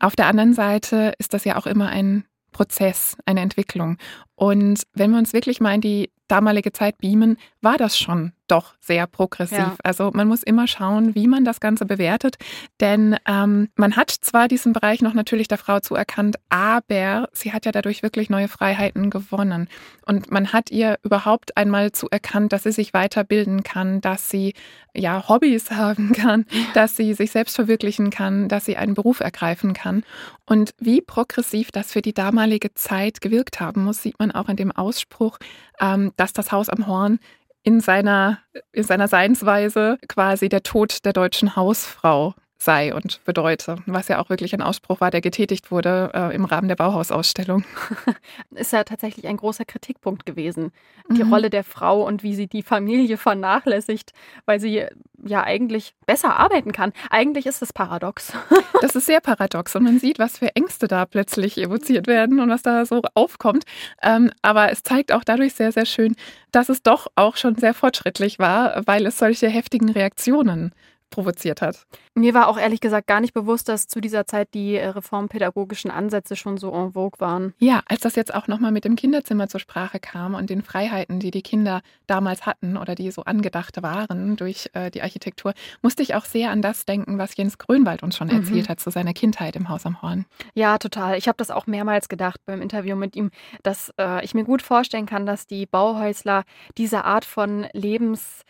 Auf 0.00 0.16
der 0.16 0.26
anderen 0.26 0.52
Seite 0.52 1.12
ist 1.18 1.32
das 1.32 1.44
ja 1.44 1.56
auch 1.56 1.66
immer 1.66 1.88
ein 1.90 2.24
Prozess, 2.52 3.16
eine 3.26 3.40
Entwicklung. 3.40 3.98
Und 4.34 4.82
wenn 4.94 5.10
wir 5.10 5.18
uns 5.18 5.32
wirklich 5.32 5.60
mal 5.60 5.74
in 5.74 5.80
die 5.80 6.10
damalige 6.28 6.72
Zeit 6.72 6.98
beamen, 6.98 7.36
war 7.60 7.76
das 7.76 7.98
schon 7.98 8.32
doch 8.52 8.74
sehr 8.80 9.06
progressiv. 9.06 9.58
Ja. 9.58 9.76
Also 9.82 10.10
man 10.12 10.28
muss 10.28 10.42
immer 10.42 10.66
schauen, 10.66 11.14
wie 11.14 11.26
man 11.26 11.44
das 11.44 11.58
Ganze 11.58 11.86
bewertet. 11.86 12.36
Denn 12.80 13.16
ähm, 13.26 13.68
man 13.76 13.96
hat 13.96 14.10
zwar 14.10 14.46
diesen 14.46 14.74
Bereich 14.74 15.00
noch 15.00 15.14
natürlich 15.14 15.48
der 15.48 15.56
Frau 15.56 15.80
zuerkannt, 15.80 16.36
aber 16.50 17.28
sie 17.32 17.52
hat 17.52 17.64
ja 17.64 17.72
dadurch 17.72 18.02
wirklich 18.02 18.28
neue 18.28 18.48
Freiheiten 18.48 19.08
gewonnen. 19.08 19.68
Und 20.06 20.30
man 20.30 20.52
hat 20.52 20.70
ihr 20.70 20.98
überhaupt 21.02 21.56
einmal 21.56 21.92
zuerkannt, 21.92 22.52
dass 22.52 22.64
sie 22.64 22.72
sich 22.72 22.92
weiterbilden 22.92 23.62
kann, 23.62 24.02
dass 24.02 24.28
sie 24.28 24.52
ja 24.94 25.28
Hobbys 25.28 25.70
haben 25.70 26.12
kann, 26.12 26.44
dass 26.74 26.96
sie 26.96 27.14
sich 27.14 27.30
selbst 27.30 27.56
verwirklichen 27.56 28.10
kann, 28.10 28.48
dass 28.48 28.66
sie 28.66 28.76
einen 28.76 28.94
Beruf 28.94 29.20
ergreifen 29.20 29.72
kann. 29.72 30.02
Und 30.44 30.74
wie 30.78 31.00
progressiv 31.00 31.70
das 31.70 31.92
für 31.92 32.02
die 32.02 32.12
damalige 32.12 32.74
Zeit 32.74 33.22
gewirkt 33.22 33.60
haben 33.60 33.84
muss, 33.84 34.02
sieht 34.02 34.18
man 34.18 34.30
auch 34.34 34.48
in 34.48 34.56
dem 34.56 34.72
Ausspruch, 34.72 35.38
ähm, 35.80 36.12
dass 36.16 36.32
das 36.32 36.52
Haus 36.52 36.68
am 36.68 36.86
Horn 36.86 37.18
in 37.62 37.80
seiner, 37.80 38.38
in 38.72 38.82
seiner 38.82 39.08
Seinsweise 39.08 39.98
quasi 40.08 40.48
der 40.48 40.62
Tod 40.62 41.04
der 41.04 41.12
deutschen 41.12 41.56
Hausfrau 41.56 42.34
sei 42.64 42.94
und 42.94 43.24
bedeute, 43.24 43.76
was 43.86 44.08
ja 44.08 44.20
auch 44.20 44.30
wirklich 44.30 44.54
ein 44.54 44.62
Ausspruch 44.62 45.00
war, 45.00 45.10
der 45.10 45.20
getätigt 45.20 45.70
wurde 45.70 46.10
äh, 46.14 46.34
im 46.34 46.44
Rahmen 46.44 46.68
der 46.68 46.76
Bauhausausstellung. 46.76 47.64
Ist 48.50 48.72
ja 48.72 48.84
tatsächlich 48.84 49.26
ein 49.26 49.36
großer 49.36 49.64
Kritikpunkt 49.64 50.26
gewesen, 50.26 50.72
die 51.10 51.24
mhm. 51.24 51.32
Rolle 51.32 51.50
der 51.50 51.64
Frau 51.64 52.06
und 52.06 52.22
wie 52.22 52.34
sie 52.34 52.46
die 52.46 52.62
Familie 52.62 53.16
vernachlässigt, 53.16 54.12
weil 54.46 54.60
sie 54.60 54.86
ja 55.24 55.42
eigentlich 55.44 55.94
besser 56.06 56.36
arbeiten 56.36 56.72
kann. 56.72 56.92
Eigentlich 57.10 57.46
ist 57.46 57.62
es 57.62 57.72
paradox. 57.72 58.32
Das 58.80 58.96
ist 58.96 59.06
sehr 59.06 59.20
paradox 59.20 59.76
und 59.76 59.84
man 59.84 60.00
sieht, 60.00 60.18
was 60.18 60.38
für 60.38 60.56
Ängste 60.56 60.88
da 60.88 61.06
plötzlich 61.06 61.56
evoziert 61.56 62.08
werden 62.08 62.40
und 62.40 62.50
was 62.50 62.62
da 62.62 62.84
so 62.84 63.00
aufkommt. 63.14 63.62
Ähm, 64.02 64.32
aber 64.42 64.72
es 64.72 64.82
zeigt 64.82 65.12
auch 65.12 65.22
dadurch 65.22 65.54
sehr, 65.54 65.70
sehr 65.70 65.86
schön, 65.86 66.16
dass 66.50 66.68
es 66.68 66.82
doch 66.82 67.06
auch 67.14 67.36
schon 67.36 67.54
sehr 67.54 67.74
fortschrittlich 67.74 68.40
war, 68.40 68.82
weil 68.86 69.06
es 69.06 69.18
solche 69.18 69.48
heftigen 69.48 69.88
Reaktionen 69.88 70.74
provoziert 71.12 71.62
hat. 71.62 71.86
Mir 72.14 72.34
war 72.34 72.48
auch 72.48 72.58
ehrlich 72.58 72.80
gesagt 72.80 73.06
gar 73.06 73.20
nicht 73.20 73.32
bewusst, 73.32 73.68
dass 73.68 73.86
zu 73.86 74.00
dieser 74.00 74.26
Zeit 74.26 74.52
die 74.54 74.74
äh, 74.74 74.88
reformpädagogischen 74.88 75.92
Ansätze 75.92 76.34
schon 76.34 76.58
so 76.58 76.72
en 76.72 76.92
vogue 76.94 77.20
waren. 77.20 77.54
Ja, 77.58 77.82
als 77.86 78.00
das 78.00 78.16
jetzt 78.16 78.34
auch 78.34 78.48
nochmal 78.48 78.72
mit 78.72 78.84
dem 78.84 78.96
Kinderzimmer 78.96 79.48
zur 79.48 79.60
Sprache 79.60 80.00
kam 80.00 80.34
und 80.34 80.50
den 80.50 80.62
Freiheiten, 80.62 81.20
die 81.20 81.30
die 81.30 81.42
Kinder 81.42 81.82
damals 82.08 82.44
hatten 82.44 82.76
oder 82.76 82.96
die 82.96 83.10
so 83.12 83.22
angedacht 83.22 83.82
waren 83.82 84.36
durch 84.36 84.70
äh, 84.72 84.90
die 84.90 85.02
Architektur, 85.02 85.54
musste 85.82 86.02
ich 86.02 86.14
auch 86.16 86.24
sehr 86.24 86.50
an 86.50 86.62
das 86.62 86.84
denken, 86.84 87.18
was 87.18 87.36
Jens 87.36 87.58
Grönwald 87.58 88.02
uns 88.02 88.16
schon 88.16 88.28
mhm. 88.28 88.38
erzählt 88.38 88.68
hat 88.68 88.80
zu 88.80 88.90
seiner 88.90 89.12
Kindheit 89.12 89.54
im 89.54 89.68
Haus 89.68 89.86
am 89.86 90.02
Horn. 90.02 90.26
Ja, 90.54 90.78
total. 90.78 91.16
Ich 91.18 91.28
habe 91.28 91.36
das 91.36 91.50
auch 91.50 91.66
mehrmals 91.66 92.08
gedacht 92.08 92.40
beim 92.46 92.60
Interview 92.62 92.96
mit 92.96 93.14
ihm, 93.14 93.30
dass 93.62 93.92
äh, 93.98 94.24
ich 94.24 94.34
mir 94.34 94.44
gut 94.44 94.62
vorstellen 94.62 95.06
kann, 95.06 95.26
dass 95.26 95.46
die 95.46 95.66
Bauhäusler 95.66 96.44
diese 96.78 97.04
Art 97.04 97.24
von 97.24 97.66
Lebens 97.72 98.42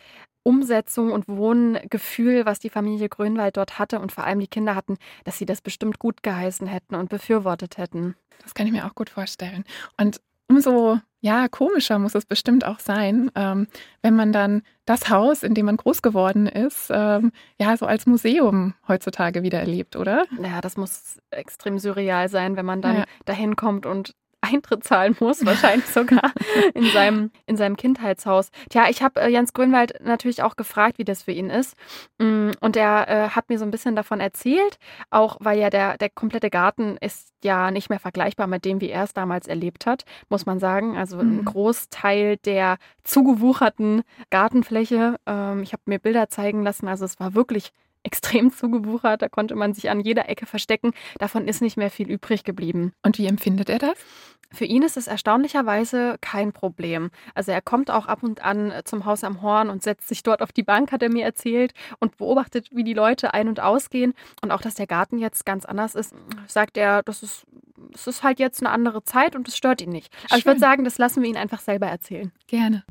Umsetzung 0.43 1.11
und 1.11 1.27
Wohngefühl, 1.27 2.45
was 2.45 2.59
die 2.59 2.69
Familie 2.69 3.09
Grönwald 3.09 3.57
dort 3.57 3.79
hatte 3.79 3.99
und 3.99 4.11
vor 4.11 4.25
allem 4.25 4.39
die 4.39 4.47
Kinder 4.47 4.75
hatten, 4.75 4.97
dass 5.23 5.37
sie 5.37 5.45
das 5.45 5.61
bestimmt 5.61 5.99
gut 5.99 6.23
geheißen 6.23 6.67
hätten 6.67 6.95
und 6.95 7.09
befürwortet 7.09 7.77
hätten. 7.77 8.15
Das 8.41 8.53
kann 8.53 8.67
ich 8.67 8.73
mir 8.73 8.85
auch 8.85 8.95
gut 8.95 9.09
vorstellen. 9.09 9.63
Und 9.97 10.21
umso 10.49 10.99
ja, 11.23 11.47
komischer 11.47 11.99
muss 11.99 12.15
es 12.15 12.25
bestimmt 12.25 12.65
auch 12.65 12.79
sein, 12.79 13.31
ähm, 13.35 13.67
wenn 14.01 14.13
man 14.13 14.33
dann 14.33 14.61
das 14.85 15.09
Haus, 15.09 15.41
in 15.41 15.53
dem 15.53 15.67
man 15.67 15.77
groß 15.77 16.01
geworden 16.01 16.47
ist, 16.47 16.91
ähm, 16.93 17.31
ja, 17.57 17.77
so 17.77 17.85
als 17.85 18.05
Museum 18.05 18.73
heutzutage 18.89 19.41
wieder 19.41 19.59
erlebt, 19.59 19.95
oder? 19.95 20.25
Ja, 20.41 20.59
das 20.59 20.75
muss 20.75 21.19
extrem 21.29 21.79
surreal 21.79 22.27
sein, 22.27 22.57
wenn 22.57 22.65
man 22.65 22.81
dann 22.81 22.97
ja. 22.97 23.03
dahin 23.23 23.55
kommt 23.55 23.85
und 23.85 24.15
Eintritt 24.43 24.83
zahlen 24.83 25.15
muss, 25.19 25.45
wahrscheinlich 25.45 25.87
sogar 25.87 26.31
in 26.73 26.85
seinem, 26.91 27.31
in 27.45 27.57
seinem 27.57 27.77
Kindheitshaus. 27.77 28.49
Tja, 28.69 28.87
ich 28.89 29.01
habe 29.01 29.21
äh, 29.21 29.29
Jens 29.29 29.53
Grünwald 29.53 29.99
natürlich 30.03 30.43
auch 30.43 30.55
gefragt, 30.55 30.97
wie 30.97 31.05
das 31.05 31.23
für 31.23 31.31
ihn 31.31 31.49
ist. 31.49 31.75
Mm, 32.19 32.51
und 32.59 32.75
er 32.75 33.07
äh, 33.07 33.29
hat 33.29 33.49
mir 33.49 33.57
so 33.57 33.65
ein 33.65 33.71
bisschen 33.71 33.95
davon 33.95 34.19
erzählt, 34.19 34.77
auch 35.09 35.37
weil 35.39 35.59
ja 35.59 35.69
der, 35.69 35.97
der 35.97 36.09
komplette 36.09 36.49
Garten 36.49 36.97
ist 36.97 37.33
ja 37.43 37.71
nicht 37.71 37.89
mehr 37.89 37.99
vergleichbar 37.99 38.47
mit 38.47 38.65
dem, 38.65 38.81
wie 38.81 38.89
er 38.89 39.03
es 39.03 39.13
damals 39.13 39.47
erlebt 39.47 39.85
hat, 39.85 40.03
muss 40.29 40.45
man 40.45 40.59
sagen. 40.59 40.97
Also 40.97 41.19
ein 41.19 41.37
mhm. 41.37 41.45
Großteil 41.45 42.37
der 42.37 42.77
zugewucherten 43.03 44.03
Gartenfläche. 44.29 45.15
Ähm, 45.25 45.63
ich 45.63 45.73
habe 45.73 45.83
mir 45.85 45.99
Bilder 45.99 46.29
zeigen 46.29 46.63
lassen, 46.63 46.87
also 46.87 47.05
es 47.05 47.19
war 47.19 47.33
wirklich 47.33 47.71
extrem 48.03 48.51
zugewuchert. 48.55 49.21
Da 49.21 49.29
konnte 49.29 49.55
man 49.55 49.73
sich 49.73 49.89
an 49.89 49.99
jeder 49.99 50.29
Ecke 50.29 50.45
verstecken. 50.45 50.91
Davon 51.19 51.47
ist 51.47 51.61
nicht 51.61 51.77
mehr 51.77 51.89
viel 51.89 52.09
übrig 52.09 52.43
geblieben. 52.43 52.93
Und 53.01 53.17
wie 53.17 53.27
empfindet 53.27 53.69
er 53.69 53.79
das? 53.79 53.97
Für 54.53 54.65
ihn 54.65 54.83
ist 54.83 54.97
es 54.97 55.07
erstaunlicherweise 55.07 56.17
kein 56.21 56.53
Problem. 56.53 57.09
Also 57.33 57.51
er 57.51 57.61
kommt 57.61 57.89
auch 57.89 58.05
ab 58.05 58.21
und 58.21 58.45
an 58.45 58.71
zum 58.85 59.05
Haus 59.05 59.23
am 59.23 59.41
Horn 59.41 59.69
und 59.69 59.81
setzt 59.81 60.07
sich 60.07 60.21
dort 60.21 60.43
auf 60.43 60.51
die 60.51 60.61
Bank, 60.61 60.91
hat 60.91 61.01
er 61.01 61.09
mir 61.09 61.25
erzählt, 61.25 61.73
und 61.99 62.17
beobachtet, 62.17 62.69
wie 62.71 62.83
die 62.83 62.93
Leute 62.93 63.33
ein- 63.33 63.47
und 63.47 63.59
ausgehen. 63.59 64.13
Und 64.43 64.51
auch, 64.51 64.61
dass 64.61 64.75
der 64.75 64.85
Garten 64.85 65.17
jetzt 65.17 65.47
ganz 65.47 65.65
anders 65.65 65.95
ist, 65.95 66.13
sagt 66.45 66.77
er, 66.77 67.01
das 67.01 67.23
ist, 67.23 67.47
es 67.95 68.05
ist 68.05 68.21
halt 68.21 68.37
jetzt 68.37 68.61
eine 68.61 68.69
andere 68.69 69.03
Zeit 69.03 69.35
und 69.35 69.47
es 69.47 69.57
stört 69.57 69.81
ihn 69.81 69.89
nicht. 69.89 70.13
Aber 70.29 70.37
ich 70.37 70.45
würde 70.45 70.59
sagen, 70.59 70.83
das 70.83 70.99
lassen 70.99 71.23
wir 71.23 71.29
ihn 71.29 71.37
einfach 71.37 71.59
selber 71.59 71.87
erzählen. 71.87 72.31
Gerne. 72.45 72.83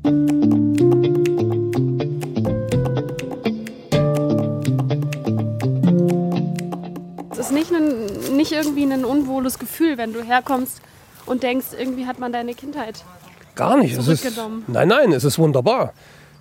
Nicht, 7.53 7.71
ein, 7.71 8.35
nicht 8.35 8.51
irgendwie 8.51 8.83
ein 8.83 9.05
unwohles 9.05 9.59
Gefühl, 9.59 9.97
wenn 9.97 10.13
du 10.13 10.21
herkommst 10.23 10.81
und 11.25 11.43
denkst, 11.43 11.67
irgendwie 11.77 12.05
hat 12.05 12.19
man 12.19 12.33
deine 12.33 12.53
Kindheit 12.53 13.03
Gar 13.55 13.77
nicht. 13.77 13.97
Es 13.97 14.07
ist, 14.07 14.25
nein, 14.67 14.87
nein, 14.87 15.11
es 15.11 15.23
ist 15.23 15.37
wunderbar. 15.37 15.93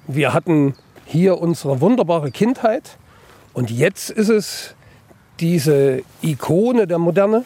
Wir 0.07 0.33
hatten 0.33 0.75
hier 1.05 1.39
unsere 1.39 1.81
wunderbare 1.81 2.31
Kindheit 2.31 2.97
und 3.53 3.71
jetzt 3.71 4.11
ist 4.11 4.31
es 4.31 4.75
diese 5.39 6.03
Ikone 6.23 6.87
der 6.87 6.99
Moderne 6.99 7.45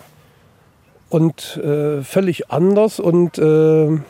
und 1.09 1.57
äh, 1.57 2.03
völlig 2.03 2.51
anders 2.51 3.01
und 3.01 3.39
äh, 3.39 4.01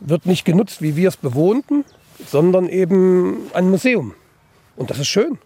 wird 0.00 0.26
nicht 0.26 0.44
genutzt, 0.44 0.80
wie 0.80 0.96
wir 0.96 1.08
es 1.08 1.16
bewohnten, 1.16 1.84
sondern 2.26 2.68
eben 2.68 3.50
ein 3.52 3.68
Museum. 3.68 4.14
Und 4.76 4.90
das 4.90 4.98
ist 4.98 5.08
schön. 5.08 5.38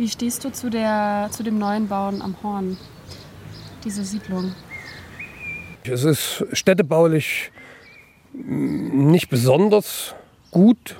Wie 0.00 0.08
stehst 0.08 0.44
du 0.44 0.50
zu, 0.50 0.70
der, 0.70 1.28
zu 1.30 1.42
dem 1.42 1.58
neuen 1.58 1.86
Bauen 1.86 2.22
am 2.22 2.34
Horn, 2.42 2.78
diese 3.84 4.02
Siedlung? 4.02 4.54
Es 5.84 6.04
ist 6.04 6.42
städtebaulich 6.52 7.52
nicht 8.32 9.28
besonders 9.28 10.14
gut, 10.52 10.96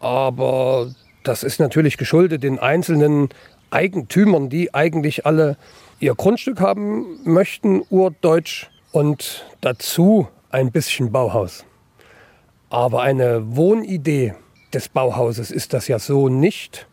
aber 0.00 0.92
das 1.22 1.44
ist 1.44 1.60
natürlich 1.60 1.98
geschuldet 1.98 2.42
den 2.42 2.58
einzelnen 2.58 3.28
Eigentümern, 3.70 4.48
die 4.48 4.74
eigentlich 4.74 5.24
alle 5.24 5.56
ihr 6.00 6.16
Grundstück 6.16 6.60
haben 6.60 7.20
möchten, 7.22 7.80
urdeutsch 7.90 8.66
und 8.90 9.44
dazu 9.60 10.26
ein 10.50 10.72
bisschen 10.72 11.12
Bauhaus. 11.12 11.64
Aber 12.70 13.02
eine 13.02 13.54
Wohnidee 13.54 14.34
des 14.74 14.88
Bauhauses 14.88 15.52
ist 15.52 15.72
das 15.74 15.86
ja 15.86 16.00
so 16.00 16.28
nicht. 16.28 16.88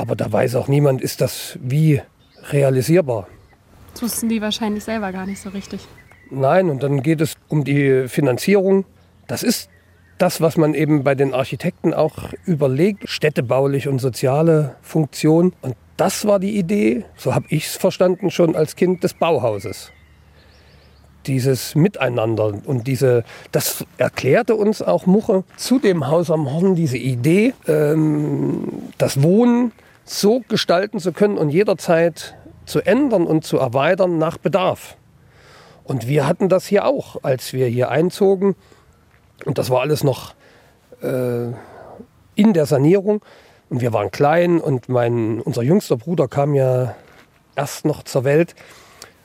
Aber 0.00 0.16
da 0.16 0.32
weiß 0.32 0.54
auch 0.56 0.66
niemand, 0.66 1.02
ist 1.02 1.20
das 1.20 1.58
wie 1.60 2.00
realisierbar. 2.48 3.28
Das 3.92 4.02
wussten 4.02 4.30
die 4.30 4.40
wahrscheinlich 4.40 4.82
selber 4.82 5.12
gar 5.12 5.26
nicht 5.26 5.42
so 5.42 5.50
richtig. 5.50 5.86
Nein, 6.30 6.70
und 6.70 6.82
dann 6.82 7.02
geht 7.02 7.20
es 7.20 7.34
um 7.48 7.64
die 7.64 8.08
Finanzierung. 8.08 8.86
Das 9.26 9.42
ist 9.42 9.68
das, 10.16 10.40
was 10.40 10.56
man 10.56 10.72
eben 10.72 11.04
bei 11.04 11.14
den 11.14 11.34
Architekten 11.34 11.92
auch 11.92 12.32
überlegt, 12.46 13.10
städtebaulich 13.10 13.88
und 13.88 13.98
soziale 13.98 14.76
Funktion. 14.80 15.52
Und 15.60 15.76
das 15.98 16.24
war 16.24 16.38
die 16.38 16.56
Idee, 16.56 17.04
so 17.16 17.34
habe 17.34 17.44
ich 17.50 17.66
es 17.66 17.76
verstanden, 17.76 18.30
schon 18.30 18.56
als 18.56 18.76
Kind 18.76 19.04
des 19.04 19.12
Bauhauses. 19.12 19.92
Dieses 21.26 21.74
Miteinander 21.74 22.54
und 22.64 22.86
diese, 22.86 23.22
das 23.52 23.84
erklärte 23.98 24.54
uns 24.54 24.80
auch 24.80 25.04
Muche 25.04 25.44
zu 25.58 25.78
dem 25.78 26.06
Haus 26.06 26.30
am 26.30 26.50
Horn, 26.50 26.74
diese 26.74 26.96
Idee, 26.96 27.52
ähm, 27.68 28.66
das 28.96 29.22
Wohnen 29.22 29.72
so 30.04 30.40
gestalten 30.48 30.98
zu 30.98 31.12
können 31.12 31.38
und 31.38 31.50
jederzeit 31.50 32.36
zu 32.66 32.80
ändern 32.80 33.26
und 33.26 33.44
zu 33.44 33.58
erweitern 33.58 34.18
nach 34.18 34.38
Bedarf. 34.38 34.96
Und 35.84 36.06
wir 36.06 36.26
hatten 36.26 36.48
das 36.48 36.66
hier 36.66 36.84
auch, 36.84 37.16
als 37.22 37.52
wir 37.52 37.66
hier 37.66 37.90
einzogen. 37.90 38.54
Und 39.44 39.58
das 39.58 39.70
war 39.70 39.80
alles 39.80 40.04
noch 40.04 40.34
äh, 41.02 41.46
in 42.34 42.52
der 42.52 42.66
Sanierung. 42.66 43.24
Und 43.68 43.80
wir 43.80 43.92
waren 43.92 44.10
klein 44.10 44.60
und 44.60 44.88
mein, 44.88 45.40
unser 45.40 45.62
jüngster 45.62 45.96
Bruder 45.96 46.28
kam 46.28 46.54
ja 46.54 46.94
erst 47.56 47.84
noch 47.84 48.02
zur 48.02 48.24
Welt. 48.24 48.54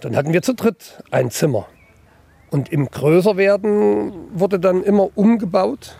Dann 0.01 0.15
hatten 0.15 0.33
wir 0.33 0.41
zu 0.41 0.53
dritt 0.53 1.03
ein 1.11 1.31
Zimmer. 1.31 1.67
Und 2.51 2.71
im 2.71 2.89
Größerwerden 2.89 4.39
wurde 4.39 4.59
dann 4.59 4.83
immer 4.83 5.09
umgebaut. 5.15 5.97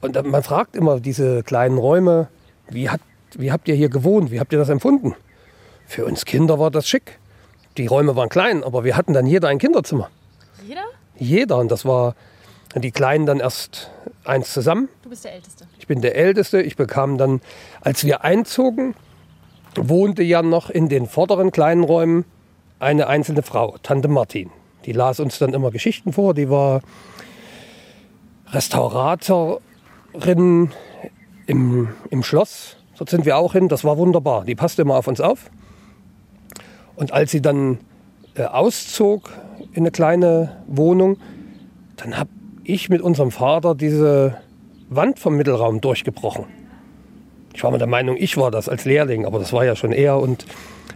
Und 0.00 0.22
man 0.26 0.42
fragt 0.42 0.76
immer 0.76 1.00
diese 1.00 1.42
kleinen 1.42 1.78
Räume, 1.78 2.28
wie, 2.68 2.90
hat, 2.90 3.00
wie 3.38 3.52
habt 3.52 3.68
ihr 3.68 3.74
hier 3.74 3.88
gewohnt? 3.88 4.30
Wie 4.30 4.40
habt 4.40 4.52
ihr 4.52 4.58
das 4.58 4.68
empfunden? 4.68 5.14
Für 5.86 6.04
uns 6.04 6.24
Kinder 6.24 6.58
war 6.58 6.70
das 6.70 6.88
schick. 6.88 7.18
Die 7.76 7.86
Räume 7.86 8.16
waren 8.16 8.28
klein, 8.28 8.64
aber 8.64 8.84
wir 8.84 8.96
hatten 8.96 9.12
dann 9.12 9.26
jeder 9.26 9.48
ein 9.48 9.58
Kinderzimmer. 9.58 10.10
Jeder? 10.66 10.84
jeder. 11.18 11.58
Und 11.58 11.70
das 11.70 11.84
war 11.84 12.14
die 12.74 12.90
Kleinen 12.90 13.26
dann 13.26 13.40
erst 13.40 13.90
eins 14.24 14.52
zusammen. 14.52 14.88
Du 15.02 15.10
bist 15.10 15.24
der 15.24 15.34
Älteste. 15.34 15.66
Ich 15.78 15.86
bin 15.86 16.00
der 16.00 16.16
Älteste. 16.16 16.62
Ich 16.62 16.76
bekam 16.76 17.18
dann, 17.18 17.40
als 17.80 18.04
wir 18.04 18.24
einzogen, 18.24 18.94
wohnte 19.76 20.22
ja 20.22 20.42
noch 20.42 20.70
in 20.70 20.88
den 20.88 21.06
vorderen 21.06 21.52
kleinen 21.52 21.84
Räumen 21.84 22.24
eine 22.78 23.06
einzelne 23.06 23.42
Frau, 23.42 23.76
Tante 23.82 24.08
Martin. 24.08 24.50
Die 24.84 24.92
las 24.92 25.20
uns 25.20 25.38
dann 25.38 25.54
immer 25.54 25.70
Geschichten 25.70 26.12
vor. 26.12 26.34
Die 26.34 26.50
war 26.50 26.82
Restauratorin 28.48 30.72
im, 31.46 31.88
im 32.10 32.22
Schloss. 32.22 32.76
Dort 32.98 33.10
sind 33.10 33.26
wir 33.26 33.36
auch 33.36 33.52
hin. 33.52 33.68
Das 33.68 33.84
war 33.84 33.98
wunderbar. 33.98 34.44
Die 34.44 34.54
passte 34.54 34.82
immer 34.82 34.96
auf 34.96 35.06
uns 35.06 35.20
auf. 35.20 35.50
Und 36.96 37.12
als 37.12 37.30
sie 37.30 37.42
dann 37.42 37.78
äh, 38.34 38.44
auszog 38.44 39.30
in 39.72 39.82
eine 39.82 39.90
kleine 39.90 40.56
Wohnung, 40.66 41.18
dann 41.96 42.18
habe 42.18 42.30
ich 42.64 42.88
mit 42.88 43.02
unserem 43.02 43.30
Vater 43.30 43.74
diese 43.74 44.38
Wand 44.88 45.18
vom 45.18 45.36
Mittelraum 45.36 45.80
durchgebrochen. 45.80 46.44
Ich 47.54 47.64
war 47.64 47.70
mir 47.70 47.78
der 47.78 47.86
Meinung, 47.86 48.16
ich 48.18 48.36
war 48.36 48.50
das 48.50 48.68
als 48.68 48.84
Lehrling, 48.84 49.24
aber 49.24 49.38
das 49.38 49.52
war 49.52 49.64
ja 49.64 49.76
schon 49.76 49.92
er. 49.92 50.18
Und, 50.18 50.46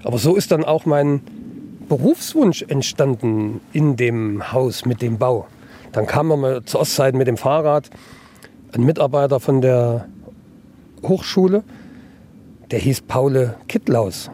aber 0.04 0.18
so 0.18 0.36
ist 0.36 0.52
dann 0.52 0.64
auch 0.64 0.84
mein 0.84 1.22
Berufswunsch 1.88 2.62
entstanden 2.68 3.60
in 3.72 3.96
dem 3.96 4.52
Haus 4.52 4.84
mit 4.84 5.02
dem 5.02 5.18
Bau. 5.18 5.46
Dann 5.92 6.06
kam 6.06 6.28
mal 6.28 6.62
zur 6.64 6.80
Ostzeit 6.80 7.14
mit 7.14 7.26
dem 7.26 7.36
Fahrrad 7.36 7.90
ein 8.72 8.84
Mitarbeiter 8.84 9.40
von 9.40 9.60
der 9.60 10.06
Hochschule, 11.02 11.64
der 12.70 12.78
hieß 12.78 13.02
Paule 13.02 13.56
Kittlaus. 13.68 14.30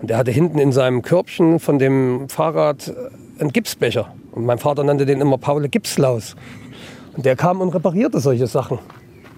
Und 0.00 0.10
der 0.10 0.18
hatte 0.18 0.30
hinten 0.30 0.58
in 0.58 0.72
seinem 0.72 1.02
Körbchen 1.02 1.60
von 1.60 1.78
dem 1.78 2.28
Fahrrad 2.28 2.94
einen 3.38 3.52
Gipsbecher. 3.52 4.14
Und 4.32 4.46
mein 4.46 4.58
Vater 4.58 4.84
nannte 4.84 5.06
den 5.06 5.20
immer 5.20 5.38
Paule 5.38 5.68
Gipslaus. 5.68 6.36
Und 7.16 7.24
der 7.24 7.36
kam 7.36 7.60
und 7.60 7.70
reparierte 7.74 8.20
solche 8.20 8.46
Sachen 8.46 8.78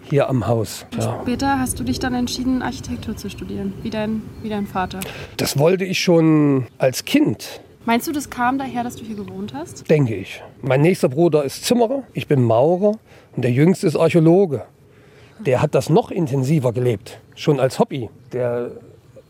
hier 0.08 0.28
am 0.28 0.46
Haus. 0.46 0.86
Ja. 0.98 1.18
Später 1.22 1.58
hast 1.58 1.78
du 1.78 1.84
dich 1.84 1.98
dann 1.98 2.14
entschieden, 2.14 2.62
Architektur 2.62 3.16
zu 3.16 3.28
studieren, 3.28 3.74
wie 3.82 3.90
dein, 3.90 4.22
wie 4.42 4.48
dein 4.48 4.66
Vater. 4.66 5.00
Das 5.36 5.58
wollte 5.58 5.84
ich 5.84 6.00
schon 6.00 6.66
als 6.78 7.04
Kind. 7.04 7.60
Meinst 7.84 8.08
du, 8.08 8.12
das 8.12 8.30
kam 8.30 8.58
daher, 8.58 8.82
dass 8.82 8.96
du 8.96 9.04
hier 9.04 9.16
gewohnt 9.16 9.54
hast? 9.54 9.88
Denke 9.88 10.14
ich. 10.16 10.42
Mein 10.62 10.80
nächster 10.80 11.08
Bruder 11.08 11.44
ist 11.44 11.64
Zimmerer, 11.64 12.02
ich 12.14 12.26
bin 12.26 12.42
Maurer 12.42 12.98
und 13.36 13.42
der 13.42 13.52
jüngste 13.52 13.86
ist 13.86 13.96
Archäologe. 13.96 14.62
Der 15.38 15.60
hat 15.60 15.74
das 15.74 15.90
noch 15.90 16.10
intensiver 16.10 16.72
gelebt, 16.72 17.20
schon 17.36 17.60
als 17.60 17.78
Hobby. 17.78 18.10
Der 18.32 18.72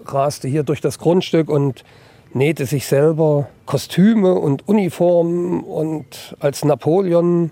raste 0.05 0.49
hier 0.49 0.63
durch 0.63 0.81
das 0.81 0.99
Grundstück 0.99 1.49
und 1.49 1.85
nähte 2.33 2.67
sich 2.67 2.87
selber 2.87 3.49
Kostüme 3.67 4.35
und 4.35 4.67
Uniformen 4.69 5.63
und 5.63 6.37
als 6.41 6.65
Napoleon 6.65 7.51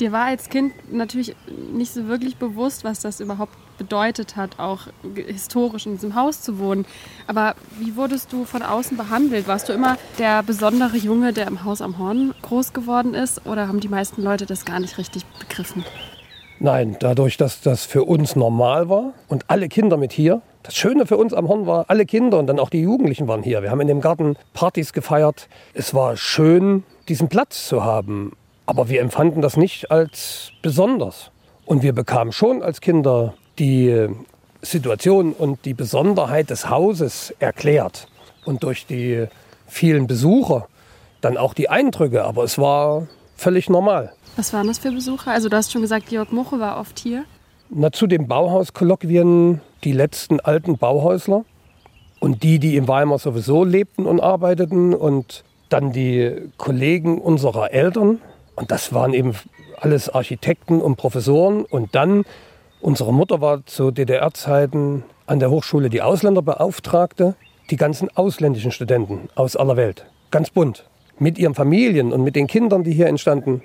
Dir 0.00 0.12
war 0.12 0.26
als 0.26 0.50
Kind 0.50 0.92
natürlich 0.92 1.34
nicht 1.72 1.94
so 1.94 2.06
wirklich 2.06 2.36
bewusst, 2.36 2.84
was 2.84 3.00
das 3.00 3.20
überhaupt 3.20 3.54
bedeutet 3.78 4.36
hat, 4.36 4.58
auch 4.58 4.88
historisch 5.14 5.86
in 5.86 5.92
diesem 5.92 6.14
Haus 6.14 6.42
zu 6.42 6.58
wohnen. 6.58 6.84
Aber 7.26 7.54
wie 7.78 7.96
wurdest 7.96 8.30
du 8.30 8.44
von 8.44 8.62
außen 8.62 8.98
behandelt? 8.98 9.48
Warst 9.48 9.70
du 9.70 9.72
immer 9.72 9.96
der 10.18 10.42
besondere 10.42 10.98
Junge, 10.98 11.32
der 11.32 11.46
im 11.46 11.64
Haus 11.64 11.80
am 11.80 11.96
Horn 11.98 12.34
groß 12.42 12.74
geworden 12.74 13.14
ist? 13.14 13.46
Oder 13.46 13.68
haben 13.68 13.80
die 13.80 13.88
meisten 13.88 14.22
Leute 14.22 14.44
das 14.44 14.66
gar 14.66 14.80
nicht 14.80 14.98
richtig 14.98 15.24
begriffen? 15.38 15.82
Nein, 16.58 16.96
dadurch, 17.00 17.36
dass 17.36 17.60
das 17.60 17.84
für 17.84 18.04
uns 18.04 18.34
normal 18.34 18.88
war 18.88 19.12
und 19.28 19.44
alle 19.48 19.68
Kinder 19.68 19.96
mit 19.96 20.12
hier. 20.12 20.40
Das 20.62 20.74
Schöne 20.74 21.06
für 21.06 21.16
uns 21.18 21.34
am 21.34 21.48
Horn 21.48 21.66
war, 21.66 21.84
alle 21.88 22.06
Kinder 22.06 22.38
und 22.38 22.46
dann 22.46 22.58
auch 22.58 22.70
die 22.70 22.80
Jugendlichen 22.80 23.28
waren 23.28 23.42
hier. 23.42 23.62
Wir 23.62 23.70
haben 23.70 23.80
in 23.80 23.88
dem 23.88 24.00
Garten 24.00 24.36
Partys 24.54 24.92
gefeiert. 24.92 25.48
Es 25.74 25.94
war 25.94 26.16
schön, 26.16 26.82
diesen 27.08 27.28
Platz 27.28 27.68
zu 27.68 27.84
haben. 27.84 28.32
Aber 28.64 28.88
wir 28.88 29.00
empfanden 29.00 29.42
das 29.42 29.56
nicht 29.56 29.90
als 29.90 30.50
besonders. 30.62 31.30
Und 31.66 31.82
wir 31.82 31.92
bekamen 31.92 32.32
schon 32.32 32.62
als 32.62 32.80
Kinder 32.80 33.34
die 33.58 34.08
Situation 34.62 35.32
und 35.32 35.64
die 35.66 35.74
Besonderheit 35.74 36.50
des 36.50 36.68
Hauses 36.70 37.34
erklärt. 37.38 38.08
Und 38.44 38.62
durch 38.62 38.86
die 38.86 39.26
vielen 39.68 40.06
Besucher 40.06 40.68
dann 41.20 41.36
auch 41.36 41.54
die 41.54 41.68
Eindrücke. 41.68 42.24
Aber 42.24 42.44
es 42.44 42.58
war 42.58 43.06
völlig 43.36 43.68
normal. 43.68 44.12
Was 44.36 44.52
waren 44.52 44.66
das 44.66 44.78
für 44.78 44.92
Besucher? 44.92 45.30
Also 45.30 45.48
du 45.48 45.56
hast 45.56 45.72
schon 45.72 45.82
gesagt, 45.82 46.06
Georg 46.06 46.32
Muche 46.32 46.60
war 46.60 46.78
oft 46.78 46.98
hier. 46.98 47.24
Na, 47.70 47.90
zu 47.90 48.06
den 48.06 48.28
Bauhauskolloquien 48.28 49.60
die 49.82 49.92
letzten 49.92 50.40
alten 50.40 50.76
Bauhäusler 50.76 51.44
und 52.20 52.42
die, 52.42 52.58
die 52.58 52.76
in 52.76 52.86
Weimar 52.86 53.18
sowieso 53.18 53.64
lebten 53.64 54.06
und 54.06 54.20
arbeiteten 54.20 54.94
und 54.94 55.42
dann 55.68 55.92
die 55.92 56.50
Kollegen 56.58 57.20
unserer 57.20 57.72
Eltern, 57.72 58.20
und 58.56 58.70
das 58.70 58.92
waren 58.92 59.12
eben 59.12 59.34
alles 59.78 60.08
Architekten 60.08 60.80
und 60.80 60.96
Professoren. 60.96 61.64
Und 61.64 61.94
dann, 61.94 62.24
unsere 62.80 63.12
Mutter 63.12 63.40
war 63.40 63.64
zu 63.66 63.90
DDR-Zeiten 63.90 65.04
an 65.26 65.38
der 65.38 65.50
Hochschule 65.50 65.90
die 65.90 66.02
Ausländerbeauftragte, 66.02 67.34
die 67.70 67.76
ganzen 67.76 68.08
ausländischen 68.16 68.72
Studenten 68.72 69.28
aus 69.34 69.56
aller 69.56 69.76
Welt. 69.76 70.06
Ganz 70.30 70.50
bunt. 70.50 70.88
Mit 71.18 71.38
ihren 71.38 71.54
Familien 71.54 72.12
und 72.12 72.22
mit 72.22 72.36
den 72.36 72.46
Kindern, 72.46 72.82
die 72.82 72.92
hier 72.92 73.06
entstanden. 73.06 73.62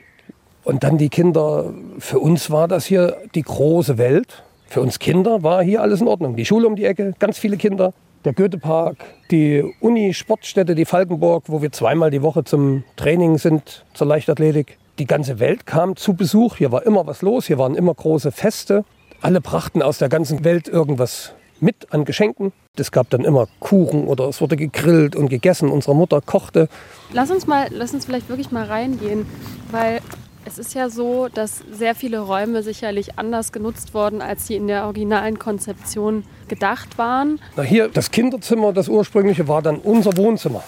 Und 0.64 0.84
dann 0.84 0.98
die 0.98 1.10
Kinder, 1.10 1.74
für 2.00 2.20
uns 2.20 2.52
war 2.52 2.68
das 2.68 2.86
hier 2.86 3.18
die 3.34 3.42
große 3.42 3.98
Welt. 3.98 4.44
Für 4.68 4.82
uns 4.82 5.00
Kinder 5.00 5.44
war 5.44 5.64
hier 5.64 5.82
alles 5.82 6.02
in 6.02 6.08
Ordnung. 6.08 6.36
Die 6.36 6.46
Schule 6.46 6.68
um 6.68 6.76
die 6.76 6.86
Ecke, 6.86 7.14
ganz 7.20 7.38
viele 7.38 7.58
Kinder. 7.58 7.94
Der 8.24 8.34
Goethepark, 8.34 8.98
die 9.32 9.64
Uni-Sportstätte, 9.80 10.76
die 10.76 10.86
Falkenburg, 10.86 11.46
wo 11.48 11.62
wir 11.64 11.72
zweimal 11.72 12.12
die 12.12 12.22
Woche 12.22 12.44
zum 12.44 12.84
Training 12.96 13.40
sind, 13.40 13.84
zur 13.96 14.08
Leichtathletik 14.08 14.78
die 15.00 15.08
ganze 15.08 15.40
Welt 15.40 15.66
kam 15.66 15.96
zu 15.96 16.14
Besuch. 16.14 16.58
Hier 16.58 16.72
war 16.72 16.86
immer 16.86 17.08
was 17.08 17.24
los, 17.24 17.48
hier 17.48 17.58
waren 17.58 17.76
immer 17.76 17.94
große 17.96 18.32
Feste. 18.32 18.86
Alle 19.22 19.42
brachten 19.42 19.82
aus 19.82 19.98
der 19.98 20.10
ganzen 20.10 20.44
Welt 20.44 20.68
irgendwas 20.68 21.34
mit 21.60 21.92
an 21.92 22.06
Geschenken. 22.06 22.54
Es 22.78 22.92
gab 22.92 23.10
dann 23.10 23.26
immer 23.26 23.48
Kuchen 23.60 24.08
oder 24.08 24.28
es 24.28 24.42
wurde 24.42 24.56
gegrillt 24.56 25.16
und 25.16 25.30
gegessen. 25.30 25.70
Unsere 25.70 25.96
Mutter 25.96 26.22
kochte. 26.22 26.70
Lass 27.14 27.32
uns 27.32 27.48
mal, 27.48 27.68
lass 27.72 27.94
uns 27.94 28.06
vielleicht 28.06 28.30
wirklich 28.30 28.52
mal 28.52 28.66
reingehen, 28.66 29.26
weil 29.72 30.00
es 30.46 30.58
ist 30.58 30.74
ja 30.74 30.90
so, 30.90 31.28
dass 31.28 31.62
sehr 31.72 31.96
viele 31.96 32.20
Räume 32.20 32.64
sicherlich 32.64 33.18
anders 33.18 33.52
genutzt 33.52 33.94
wurden, 33.94 34.22
als 34.22 34.48
sie 34.48 34.56
in 34.56 34.68
der 34.68 34.86
originalen 34.86 35.40
Konzeption 35.40 36.24
gedacht 36.48 36.98
waren. 36.98 37.40
Na 37.56 37.64
hier, 37.64 37.88
das 37.88 38.12
Kinderzimmer, 38.12 38.74
das 38.74 38.88
ursprüngliche, 38.88 39.48
war 39.48 39.62
dann 39.62 39.78
unser 39.78 40.18
Wohnzimmer. 40.18 40.64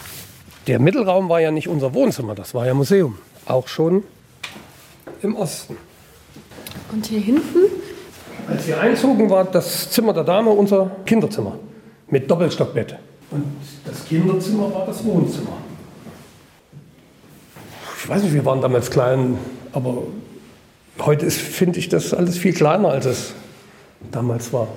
Der 0.67 0.79
Mittelraum 0.79 1.27
war 1.27 1.41
ja 1.41 1.51
nicht 1.51 1.67
unser 1.67 1.93
Wohnzimmer, 1.93 2.35
das 2.35 2.53
war 2.53 2.65
ja 2.65 2.73
Museum. 2.73 3.17
Auch 3.45 3.67
schon 3.67 4.03
im 5.21 5.35
Osten. 5.35 5.75
Und 6.91 7.05
hier 7.05 7.19
hinten? 7.19 7.59
Als 8.47 8.67
wir 8.67 8.79
einzogen, 8.79 9.29
war 9.29 9.45
das 9.45 9.89
Zimmer 9.89 10.13
der 10.13 10.23
Dame 10.23 10.49
unser 10.49 10.91
Kinderzimmer 11.05 11.57
mit 12.07 12.29
Doppelstockbett. 12.29 12.95
Und 13.31 13.45
das 13.85 14.05
Kinderzimmer 14.05 14.73
war 14.73 14.85
das 14.85 15.03
Wohnzimmer. 15.03 15.57
Ich 17.97 18.09
weiß 18.09 18.21
nicht, 18.23 18.33
wir 18.33 18.45
waren 18.45 18.61
damals 18.61 18.91
klein, 18.91 19.37
aber 19.73 20.03
heute 20.99 21.29
finde 21.29 21.79
ich 21.79 21.89
das 21.89 22.13
alles 22.13 22.37
viel 22.37 22.53
kleiner, 22.53 22.89
als 22.89 23.05
es 23.05 23.33
damals 24.11 24.53
war. 24.53 24.67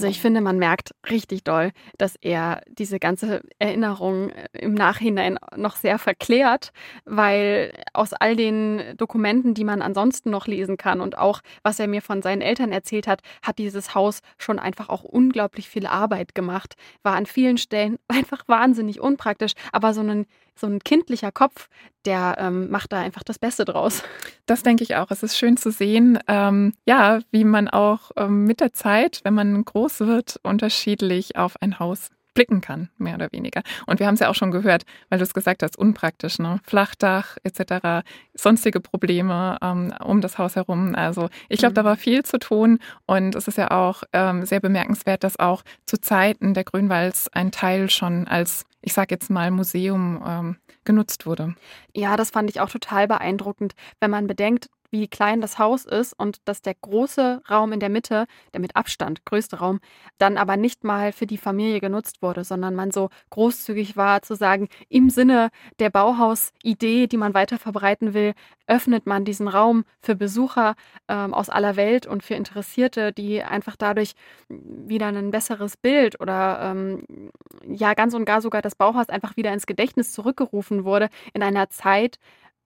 Also 0.00 0.08
ich 0.08 0.22
finde, 0.22 0.40
man 0.40 0.56
merkt 0.58 0.94
richtig 1.10 1.44
doll, 1.44 1.72
dass 1.98 2.16
er 2.22 2.62
diese 2.70 2.98
ganze 2.98 3.42
Erinnerung 3.58 4.30
äh, 4.30 4.48
im 4.52 4.72
Nachhinein 4.72 5.38
noch 5.54 5.76
sehr 5.76 5.98
verklärt, 5.98 6.72
weil 7.04 7.74
aus 7.92 8.14
all 8.14 8.34
den 8.34 8.96
Dokumenten, 8.96 9.52
die 9.52 9.62
man 9.62 9.82
ansonsten 9.82 10.30
noch 10.30 10.46
lesen 10.46 10.78
kann 10.78 11.02
und 11.02 11.18
auch 11.18 11.42
was 11.62 11.78
er 11.78 11.86
mir 11.86 12.00
von 12.00 12.22
seinen 12.22 12.40
Eltern 12.40 12.72
erzählt 12.72 13.06
hat, 13.06 13.20
hat 13.42 13.58
dieses 13.58 13.94
Haus 13.94 14.20
schon 14.38 14.58
einfach 14.58 14.88
auch 14.88 15.04
unglaublich 15.04 15.68
viel 15.68 15.86
Arbeit 15.86 16.34
gemacht, 16.34 16.76
war 17.02 17.16
an 17.16 17.26
vielen 17.26 17.58
Stellen 17.58 17.98
einfach 18.08 18.44
wahnsinnig 18.48 19.02
unpraktisch, 19.02 19.52
aber 19.70 19.92
so 19.92 20.00
ein 20.00 20.24
so 20.60 20.66
ein 20.66 20.80
kindlicher 20.80 21.32
Kopf, 21.32 21.68
der 22.04 22.36
ähm, 22.38 22.70
macht 22.70 22.92
da 22.92 23.00
einfach 23.00 23.22
das 23.22 23.38
Beste 23.38 23.64
draus. 23.64 24.02
Das 24.46 24.62
denke 24.62 24.84
ich 24.84 24.96
auch. 24.96 25.10
Es 25.10 25.22
ist 25.22 25.36
schön 25.36 25.56
zu 25.56 25.70
sehen, 25.70 26.18
ähm, 26.28 26.74
ja, 26.86 27.20
wie 27.30 27.44
man 27.44 27.68
auch 27.68 28.10
ähm, 28.16 28.44
mit 28.44 28.60
der 28.60 28.72
Zeit, 28.72 29.20
wenn 29.24 29.34
man 29.34 29.64
groß 29.64 30.00
wird, 30.00 30.38
unterschiedlich 30.42 31.36
auf 31.36 31.60
ein 31.60 31.78
Haus 31.78 32.10
blicken 32.34 32.60
kann, 32.60 32.90
mehr 32.98 33.14
oder 33.14 33.28
weniger. 33.32 33.62
Und 33.86 34.00
wir 34.00 34.06
haben 34.06 34.14
es 34.14 34.20
ja 34.20 34.28
auch 34.28 34.34
schon 34.34 34.50
gehört, 34.50 34.84
weil 35.08 35.18
du 35.18 35.24
es 35.24 35.34
gesagt 35.34 35.62
hast, 35.62 35.76
unpraktisch, 35.76 36.38
ne? 36.38 36.60
Flachdach 36.64 37.36
etc., 37.42 38.06
sonstige 38.34 38.80
Probleme 38.80 39.58
ähm, 39.62 39.92
um 40.04 40.20
das 40.20 40.38
Haus 40.38 40.56
herum. 40.56 40.94
Also 40.94 41.28
ich 41.48 41.58
glaube, 41.58 41.72
mhm. 41.72 41.76
da 41.76 41.84
war 41.84 41.96
viel 41.96 42.24
zu 42.24 42.38
tun 42.38 42.78
und 43.06 43.34
es 43.34 43.48
ist 43.48 43.58
ja 43.58 43.70
auch 43.70 44.02
ähm, 44.12 44.44
sehr 44.44 44.60
bemerkenswert, 44.60 45.24
dass 45.24 45.38
auch 45.38 45.62
zu 45.86 46.00
Zeiten 46.00 46.54
der 46.54 46.64
Grünwalds 46.64 47.28
ein 47.32 47.50
Teil 47.50 47.90
schon 47.90 48.26
als 48.26 48.66
ich 48.82 48.92
sage 48.92 49.14
jetzt 49.14 49.30
mal, 49.30 49.50
Museum 49.50 50.22
ähm, 50.26 50.56
genutzt 50.84 51.26
wurde. 51.26 51.54
Ja, 51.94 52.16
das 52.16 52.30
fand 52.30 52.50
ich 52.50 52.60
auch 52.60 52.70
total 52.70 53.06
beeindruckend, 53.08 53.74
wenn 54.00 54.10
man 54.10 54.26
bedenkt, 54.26 54.70
wie 54.90 55.08
klein 55.08 55.40
das 55.40 55.58
Haus 55.58 55.84
ist 55.84 56.12
und 56.12 56.46
dass 56.46 56.62
der 56.62 56.74
große 56.74 57.42
Raum 57.48 57.72
in 57.72 57.80
der 57.80 57.88
Mitte, 57.88 58.26
der 58.52 58.60
mit 58.60 58.76
Abstand 58.76 59.24
größte 59.24 59.58
Raum, 59.58 59.80
dann 60.18 60.36
aber 60.36 60.56
nicht 60.56 60.84
mal 60.84 61.12
für 61.12 61.26
die 61.26 61.38
Familie 61.38 61.80
genutzt 61.80 62.22
wurde, 62.22 62.44
sondern 62.44 62.74
man 62.74 62.90
so 62.90 63.10
großzügig 63.30 63.96
war 63.96 64.22
zu 64.22 64.34
sagen, 64.34 64.68
im 64.88 65.10
Sinne 65.10 65.50
der 65.78 65.90
Bauhausidee, 65.90 67.06
die 67.06 67.16
man 67.16 67.34
weiter 67.34 67.58
verbreiten 67.58 68.14
will, 68.14 68.34
öffnet 68.66 69.06
man 69.06 69.24
diesen 69.24 69.48
Raum 69.48 69.84
für 70.00 70.14
Besucher 70.14 70.74
ähm, 71.08 71.34
aus 71.34 71.50
aller 71.50 71.76
Welt 71.76 72.06
und 72.06 72.22
für 72.22 72.34
Interessierte, 72.34 73.12
die 73.12 73.42
einfach 73.42 73.76
dadurch 73.76 74.14
wieder 74.48 75.08
ein 75.08 75.30
besseres 75.32 75.76
Bild 75.76 76.20
oder 76.20 76.60
ähm, 76.62 77.30
ja 77.66 77.94
ganz 77.94 78.14
und 78.14 78.24
gar 78.24 78.40
sogar 78.40 78.62
das 78.62 78.76
Bauhaus 78.76 79.08
einfach 79.08 79.36
wieder 79.36 79.52
ins 79.52 79.66
Gedächtnis 79.66 80.12
zurückgerufen 80.12 80.84
wurde 80.84 81.08
in 81.34 81.42
einer 81.42 81.68
Zeit, 81.70 82.18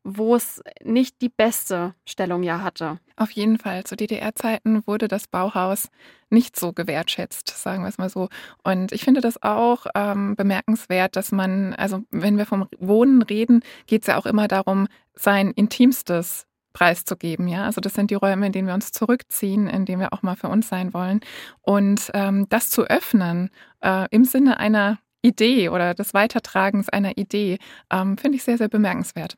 wo 0.05 0.37
es 0.37 0.63
nicht 0.85 1.23
die 1.23 1.31
beste 1.31 1.95
Stellung 2.05 2.43
ja 2.43 2.63
hatte. 2.63 3.01
Auf 3.17 3.31
jeden 3.31 3.59
Fall. 3.59 3.85
Zu 3.85 3.97
DDR-Zeiten 3.97 4.87
wurde 4.87 5.09
das 5.09 5.27
Bauhaus 5.27 5.89
nicht 6.29 6.59
so 6.59 6.73
gewertschätzt, 6.73 7.49
sagen 7.49 7.83
wir 7.83 7.89
es 7.89 7.99
mal 7.99 8.11
so. 8.11 8.29
Und 8.63 8.93
ich 8.93 9.03
finde 9.03 9.23
das 9.23 9.43
auch 9.43 9.87
ähm, 9.95 10.37
bemerkenswert, 10.37 11.17
dass 11.17 11.33
man, 11.33 11.75
also 11.75 12.03
wenn 12.11 12.37
wir 12.37 12.45
vom 12.45 12.69
Wohnen 12.79 13.23
reden, 13.23 13.63
geht 13.87 14.03
es 14.03 14.09
ja 14.09 14.19
auch 14.19 14.27
immer 14.27 14.47
darum, 14.47 14.89
sein 15.15 15.53
Intimstes 15.53 16.47
preiszugeben. 16.75 17.49
Ja, 17.49 17.65
also 17.65 17.81
das 17.81 17.95
sind 17.95 18.11
die 18.11 18.17
Räume, 18.17 18.47
in 18.47 18.53
denen 18.53 18.69
wir 18.69 18.75
uns 18.75 18.93
zurückziehen, 18.93 19.69
in 19.69 19.87
denen 19.87 20.01
wir 20.01 20.13
auch 20.13 20.23
mal 20.23 20.37
für 20.37 20.49
uns 20.49 20.69
sein 20.69 20.93
wollen. 20.93 21.21
Und 21.63 22.11
ähm, 22.13 22.47
das 22.51 22.69
zu 22.69 22.85
öffnen 22.85 23.49
äh, 23.81 24.07
im 24.11 24.25
Sinne 24.25 24.59
einer 24.59 24.99
Idee 25.23 25.71
oder 25.71 25.95
des 25.95 26.13
Weitertragens 26.13 26.91
einer 26.91 27.17
Idee, 27.17 27.59
ähm, 27.91 28.19
finde 28.19 28.37
ich 28.37 28.43
sehr, 28.43 28.59
sehr 28.59 28.69
bemerkenswert. 28.69 29.37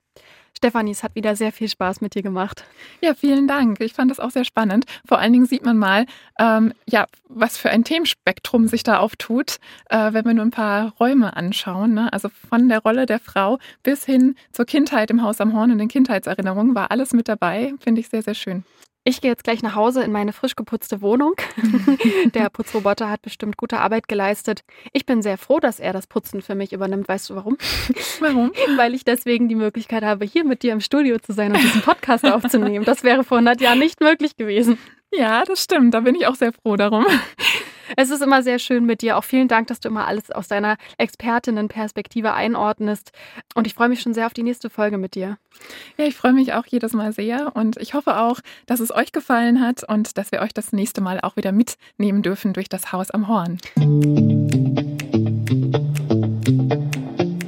Stefanie, 0.57 0.92
es 0.92 1.03
hat 1.03 1.14
wieder 1.14 1.37
sehr 1.37 1.53
viel 1.53 1.69
Spaß 1.69 2.01
mit 2.01 2.14
dir 2.14 2.23
gemacht. 2.23 2.64
Ja, 3.03 3.14
vielen 3.14 3.47
Dank. 3.47 3.81
Ich 3.81 3.92
fand 3.92 4.11
das 4.11 4.21
auch 4.21 4.31
sehr 4.31 4.45
spannend. 4.45 4.87
Vor 5.07 5.19
allen 5.19 5.33
Dingen 5.33 5.47
sieht 5.47 5.64
man 5.64 5.77
mal, 5.77 6.07
ähm, 6.38 6.73
ja, 6.87 7.07
was 7.29 7.59
für 7.59 7.71
ein 7.71 7.85
Themenspektrum 7.85 8.66
sich 8.66 8.83
da 8.83 8.99
auftut, 8.99 9.57
äh, 9.90 10.12
wenn 10.12 10.25
wir 10.25 10.35
nur 10.35 10.45
ein 10.45 10.51
paar 10.51 10.95
Räume 10.99 11.37
anschauen. 11.37 11.95
Ne? 11.95 12.12
Also 12.12 12.31
von 12.49 12.69
der 12.69 12.81
Rolle 12.81 13.05
der 13.05 13.19
Frau 13.19 13.59
bis 13.83 14.07
hin 14.07 14.35
zur 14.51 14.64
Kindheit 14.64 15.11
im 15.11 15.23
Haus 15.23 15.40
am 15.40 15.53
Horn 15.53 15.73
und 15.73 15.79
den 15.79 15.88
Kindheitserinnerungen 15.88 16.75
war 16.75 16.90
alles 16.90 17.12
mit 17.12 17.29
dabei. 17.29 17.75
Finde 17.81 18.01
ich 18.01 18.09
sehr, 18.09 18.23
sehr 18.23 18.35
schön. 18.35 18.64
Ich 19.09 19.21
gehe 19.21 19.31
jetzt 19.31 19.45
gleich 19.45 19.62
nach 19.62 19.77
Hause 19.77 20.03
in 20.03 20.11
meine 20.11 20.33
frisch 20.33 20.57
geputzte 20.57 21.01
Wohnung. 21.01 21.35
Der 22.35 22.51
Putzroboter 22.51 23.09
hat 23.09 23.23
bestimmt 23.23 23.57
gute 23.57 23.79
Arbeit 23.79 24.09
geleistet. 24.09 24.64
Ich 24.92 25.07
bin 25.07 25.23
sehr 25.23 25.38
froh, 25.38 25.61
dass 25.61 25.79
er 25.79 25.92
das 25.92 26.09
Putzen 26.09 26.42
für 26.42 26.57
mich 26.57 26.73
übernimmt. 26.73 27.07
Weißt 27.07 27.31
du 27.31 27.37
warum? 27.37 27.57
Warum? 28.19 28.51
Weil 28.77 28.95
ich 28.95 29.05
deswegen 29.05 29.49
die 29.49 29.55
Möglichkeit 29.55 30.03
habe, 30.03 30.25
hier 30.25 30.42
mit 30.42 30.64
dir 30.64 30.73
im 30.73 30.81
Studio 30.81 31.21
zu 31.21 31.33
sein 31.33 31.53
und 31.53 31.62
diesen 31.62 31.83
Podcast 31.83 32.25
aufzunehmen. 32.25 32.85
Das 32.85 33.05
wäre 33.05 33.23
vor 33.23 33.38
100 33.38 33.61
Jahren 33.61 33.79
nicht 33.79 34.01
möglich 34.01 34.37
gewesen. 34.37 34.77
Ja, 35.12 35.45
das 35.45 35.62
stimmt. 35.62 35.95
Da 35.95 36.01
bin 36.01 36.16
ich 36.16 36.27
auch 36.27 36.35
sehr 36.35 36.53
froh 36.53 36.75
darum. 36.75 37.07
Es 37.94 38.11
ist 38.11 38.22
immer 38.22 38.42
sehr 38.42 38.59
schön 38.59 38.85
mit 38.85 39.03
dir. 39.03 39.16
Auch 39.16 39.25
vielen 39.25 39.49
Dank, 39.49 39.68
dass 39.68 39.81
du 39.81 39.88
immer 39.88 40.07
alles 40.07 40.31
aus 40.31 40.49
deiner 40.49 40.77
Expertinnenperspektive 40.99 42.33
einordnest. 42.33 43.12
Und 43.55 43.66
ich 43.66 43.75
freue 43.75 43.88
mich 43.88 44.01
schon 44.01 44.14
sehr 44.14 44.27
auf 44.27 44.35
die 44.35 44.42
nächste 44.42 44.70
Folge 44.70 44.99
mit 44.99 45.14
dir. 45.14 45.38
Ja, 45.96 46.07
ich 46.07 46.16
freue 46.16 46.33
mich 46.33 46.53
auch 46.53 46.66
jedes 46.66 46.92
Mal 46.92 47.12
sehr 47.12 47.55
und 47.55 47.77
ich 47.77 47.94
hoffe 47.94 48.18
auch, 48.18 48.40
dass 48.66 48.81
es 48.81 48.94
euch 48.94 49.12
gefallen 49.12 49.61
hat 49.61 49.85
und 49.88 50.18
dass 50.18 50.33
wir 50.33 50.40
euch 50.40 50.53
das 50.53 50.72
nächste 50.72 51.01
Mal 51.01 51.20
auch 51.20 51.37
wieder 51.37 51.53
mitnehmen 51.53 52.22
dürfen 52.22 52.53
durch 52.53 52.68
das 52.68 52.92
Haus 52.92 53.11
am 53.11 53.29
Horn. 53.29 53.59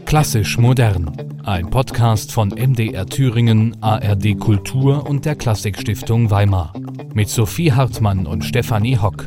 Klassisch 0.06 0.56
modern. 0.56 1.12
Ein 1.44 1.70
Podcast 1.70 2.32
von 2.32 2.48
MDR 2.50 3.06
Thüringen, 3.06 3.76
ARD 3.82 4.38
Kultur 4.38 5.06
und 5.06 5.24
der 5.24 5.34
Klassikstiftung 5.34 6.30
Weimar. 6.30 6.72
Mit 7.12 7.28
Sophie 7.28 7.72
Hartmann 7.72 8.26
und 8.26 8.44
Stefanie 8.44 8.98
Hock 8.98 9.26